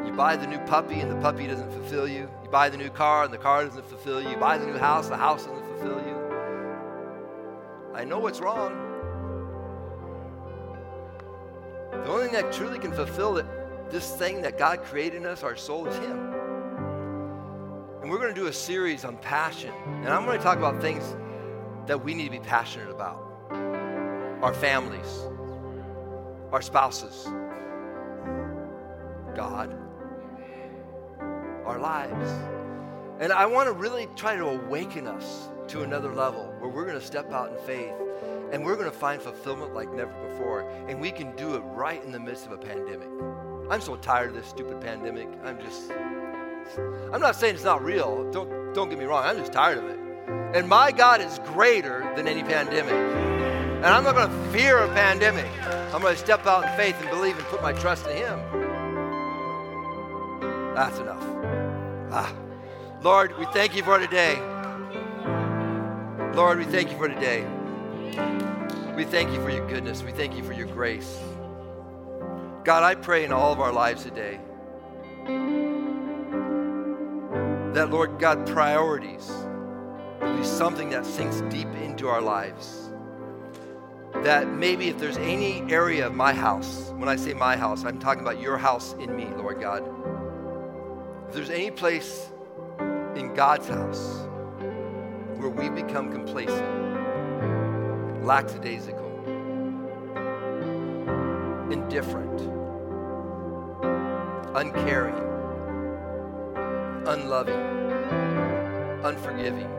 You 0.07 0.13
buy 0.17 0.37
the 0.37 0.47
new 0.47 0.59
puppy 0.61 1.01
and 1.01 1.11
the 1.11 1.17
puppy 1.17 1.47
doesn't 1.47 1.71
fulfill 1.71 2.09
you. 2.09 2.29
You 2.43 2.51
buy 2.51 2.69
the 2.69 2.77
new 2.77 2.91
car 2.91 3.25
and 3.25 3.33
the 3.33 3.39
car 3.39 3.65
doesn't 3.65 3.87
fulfill 3.87 4.23
you. 4.23 4.31
You 4.31 4.37
buy 4.37 4.59
the 4.59 4.67
new 4.67 4.79
house, 4.79 5.09
the 5.09 5.17
house 5.17 5.47
doesn't 5.47 5.65
fulfill 5.67 5.99
you. 5.99 6.17
I 7.95 8.05
know 8.05 8.19
what's 8.19 8.41
wrong. 8.41 8.87
The 11.93 12.07
only 12.07 12.25
thing 12.25 12.35
that 12.35 12.53
truly 12.53 12.79
can 12.79 12.93
fulfill 12.93 13.37
it, 13.37 13.47
this 13.91 14.17
thing 14.17 14.43
that 14.43 14.57
God 14.59 14.83
created 14.85 15.19
in 15.19 15.27
us, 15.27 15.43
our 15.43 15.57
soul, 15.57 15.87
is 15.87 15.97
Him. 15.99 16.33
And 18.01 18.11
we're 18.11 18.19
going 18.19 18.35
to 18.35 18.41
do 18.41 18.47
a 18.47 18.53
series 18.53 19.05
on 19.05 19.17
passion. 19.19 19.73
And 19.87 20.09
I'm 20.09 20.25
going 20.25 20.39
to 20.39 20.43
talk 20.43 20.57
about 20.57 20.81
things 20.81 21.15
that 21.87 22.03
we 22.03 22.15
need 22.15 22.25
to 22.25 22.31
be 22.31 22.39
passionate 22.41 22.91
about 22.91 23.30
our 24.43 24.55
families, 24.55 25.25
our 26.53 26.63
spouses, 26.63 27.27
God 29.35 29.77
our 31.71 31.79
lives. 31.79 32.31
And 33.21 33.33
I 33.33 33.47
want 33.47 33.69
to 33.69 33.73
really 33.73 34.09
try 34.17 34.35
to 34.35 34.47
awaken 34.47 35.07
us 35.07 35.49
to 35.69 35.83
another 35.83 36.13
level 36.13 36.53
where 36.59 36.69
we're 36.69 36.85
going 36.85 36.99
to 36.99 37.07
step 37.07 37.31
out 37.33 37.53
in 37.53 37.59
faith 37.65 37.93
and 38.53 38.65
we're 38.65 38.75
going 38.75 38.91
to 38.91 38.97
find 38.97 39.23
fulfillment 39.23 39.73
like 39.75 39.93
never 39.93 40.13
before. 40.29 40.69
And 40.89 41.01
we 41.01 41.13
can 41.13 41.37
do 41.37 41.55
it 41.55 41.61
right 41.61 42.03
in 42.03 42.11
the 42.11 42.19
midst 42.19 42.47
of 42.47 42.53
a 42.53 42.59
pandemic. 42.59 43.09
I'm 43.71 43.81
so 43.81 43.95
tired 43.97 44.31
of 44.31 44.35
this 44.35 44.49
stupid 44.49 44.81
pandemic. 44.81 45.29
I'm 45.45 45.61
just, 45.61 45.93
I'm 47.13 47.21
not 47.21 47.37
saying 47.37 47.55
it's 47.55 47.65
not 47.65 47.85
real. 47.85 48.29
Don't, 48.33 48.75
don't 48.75 48.89
get 48.89 48.99
me 48.99 49.05
wrong. 49.05 49.25
I'm 49.25 49.37
just 49.37 49.53
tired 49.53 49.79
of 49.79 49.85
it. 49.85 49.99
And 50.57 50.69
my 50.69 50.91
God 50.91 51.21
is 51.21 51.39
greater 51.45 52.13
than 52.17 52.27
any 52.27 52.43
pandemic. 52.43 53.30
And 53.81 53.87
I'm 53.87 54.05
not 54.05 54.15
going 54.15 54.29
to 54.29 54.49
fear 54.51 54.77
a 54.77 54.89
pandemic. 54.89 55.51
I'm 55.95 56.03
going 56.03 56.15
to 56.15 56.21
step 56.21 56.47
out 56.47 56.65
in 56.65 56.77
faith 56.77 57.01
and 57.01 57.09
believe 57.09 57.39
and 57.39 57.47
put 57.47 57.63
my 57.63 57.73
trust 57.73 58.07
in 58.07 58.17
Him. 58.19 58.39
That's 60.75 60.99
enough. 60.99 61.25
Ah. 62.13 62.35
Lord, 63.03 63.39
we 63.39 63.47
thank 63.47 63.75
you 63.75 63.83
for 63.83 63.99
today. 63.99 64.39
Lord, 66.35 66.59
we 66.59 66.67
thank 66.67 66.91
you 66.91 66.99
for 66.99 67.09
today. 67.09 67.47
We 68.95 69.05
thank 69.07 69.33
you 69.33 69.41
for 69.41 69.49
your 69.49 69.67
goodness. 69.67 70.03
We 70.03 70.13
thank 70.13 70.37
you 70.37 70.43
for 70.43 70.53
your 70.53 70.67
grace. 70.67 71.19
God, 72.65 72.83
I 72.83 72.95
pray 72.97 73.25
in 73.25 73.33
all 73.33 73.51
of 73.51 73.61
our 73.61 73.73
lives 73.73 74.03
today 74.03 74.39
that, 77.73 77.89
Lord 77.91 78.19
God, 78.19 78.47
priorities 78.47 79.33
will 80.21 80.37
be 80.37 80.45
something 80.45 80.91
that 80.91 81.07
sinks 81.07 81.41
deep 81.49 81.69
into 81.77 82.09
our 82.09 82.21
lives. 82.21 82.90
That 84.25 84.49
maybe 84.49 84.89
if 84.89 84.99
there's 84.99 85.17
any 85.17 85.63
area 85.73 86.07
of 86.07 86.15
my 86.15 86.35
house, 86.35 86.93
when 86.97 87.09
I 87.09 87.17
say 87.17 87.33
my 87.33 87.57
house, 87.57 87.85
I'm 87.85 87.99
talking 87.99 88.23
about 88.23 88.39
your 88.41 88.59
house 88.59 88.95
in 89.01 89.17
me, 89.17 89.27
Lord 89.37 89.61
God. 89.61 89.83
If 91.29 91.35
there's 91.35 91.49
any 91.51 91.71
place 91.71 92.29
in 93.17 93.33
God's 93.35 93.67
house 93.69 94.27
where 95.37 95.49
we 95.49 95.71
become 95.71 96.13
complacent, 96.13 96.67
lackadaisical, 98.23 99.09
indifferent, 101.73 102.41
uncaring, 104.55 105.17
unloving, 107.07 107.61
unforgiving. 109.03 109.71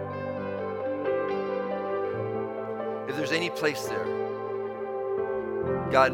If 3.08 3.16
there's 3.16 3.32
any 3.32 3.50
place 3.50 3.84
there, 3.84 4.21
God, 5.92 6.14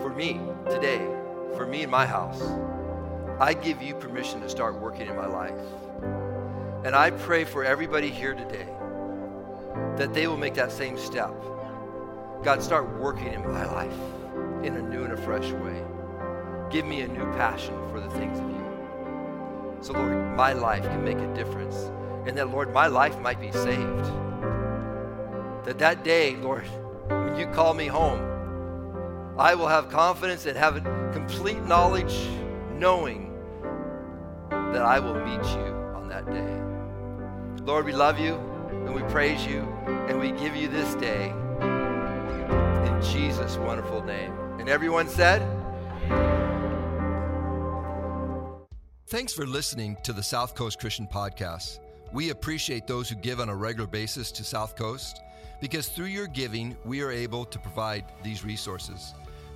for 0.00 0.08
me 0.08 0.40
today, 0.70 1.06
for 1.54 1.66
me 1.66 1.82
in 1.82 1.90
my 1.90 2.06
house, 2.06 2.40
I 3.38 3.52
give 3.52 3.82
you 3.82 3.94
permission 3.94 4.40
to 4.40 4.48
start 4.48 4.80
working 4.80 5.08
in 5.08 5.14
my 5.14 5.26
life. 5.26 5.60
And 6.84 6.94
I 6.94 7.10
pray 7.10 7.44
for 7.44 7.62
everybody 7.62 8.08
here 8.08 8.32
today 8.32 8.66
that 9.98 10.14
they 10.14 10.26
will 10.26 10.38
make 10.38 10.54
that 10.54 10.72
same 10.72 10.96
step. 10.96 11.34
God, 12.42 12.62
start 12.62 12.98
working 12.98 13.34
in 13.34 13.42
my 13.42 13.66
life 13.66 13.98
in 14.64 14.76
a 14.76 14.82
new 14.82 15.04
and 15.04 15.12
a 15.12 15.16
fresh 15.18 15.50
way. 15.50 15.84
Give 16.70 16.86
me 16.86 17.02
a 17.02 17.08
new 17.08 17.26
passion 17.32 17.74
for 17.90 18.00
the 18.00 18.08
things 18.10 18.38
of 18.38 18.48
you. 18.48 19.76
So, 19.82 19.92
Lord, 19.92 20.34
my 20.34 20.54
life 20.54 20.84
can 20.84 21.04
make 21.04 21.18
a 21.18 21.34
difference. 21.34 21.76
And 22.26 22.38
that, 22.38 22.48
Lord, 22.48 22.72
my 22.72 22.86
life 22.86 23.20
might 23.20 23.38
be 23.38 23.52
saved. 23.52 24.06
That 25.66 25.78
that 25.78 26.04
day, 26.04 26.36
Lord, 26.36 26.64
when 27.08 27.36
you 27.36 27.46
call 27.48 27.74
me 27.74 27.86
home, 27.86 28.29
I 29.40 29.54
will 29.54 29.68
have 29.68 29.88
confidence 29.88 30.44
and 30.44 30.54
have 30.54 30.74
complete 31.14 31.62
knowledge, 31.62 32.28
knowing 32.74 33.32
that 34.50 34.82
I 34.82 34.98
will 34.98 35.14
meet 35.14 35.42
you 35.56 35.72
on 35.96 36.10
that 36.10 36.26
day. 36.30 37.64
Lord, 37.64 37.86
we 37.86 37.92
love 37.92 38.20
you 38.20 38.34
and 38.34 38.94
we 38.94 39.00
praise 39.04 39.46
you 39.46 39.60
and 40.08 40.20
we 40.20 40.32
give 40.32 40.54
you 40.54 40.68
this 40.68 40.94
day 40.96 41.30
in 41.30 43.02
Jesus' 43.02 43.56
wonderful 43.56 44.04
name. 44.04 44.30
And 44.58 44.68
everyone 44.68 45.08
said, 45.08 45.40
Thanks 49.06 49.32
for 49.32 49.46
listening 49.46 49.96
to 50.02 50.12
the 50.12 50.22
South 50.22 50.54
Coast 50.54 50.78
Christian 50.78 51.06
Podcast. 51.06 51.78
We 52.12 52.28
appreciate 52.28 52.86
those 52.86 53.08
who 53.08 53.14
give 53.14 53.40
on 53.40 53.48
a 53.48 53.56
regular 53.56 53.88
basis 53.88 54.30
to 54.32 54.44
South 54.44 54.76
Coast 54.76 55.22
because 55.62 55.88
through 55.88 56.06
your 56.06 56.26
giving, 56.26 56.76
we 56.84 57.02
are 57.02 57.10
able 57.10 57.46
to 57.46 57.58
provide 57.58 58.04
these 58.22 58.44
resources. 58.44 59.14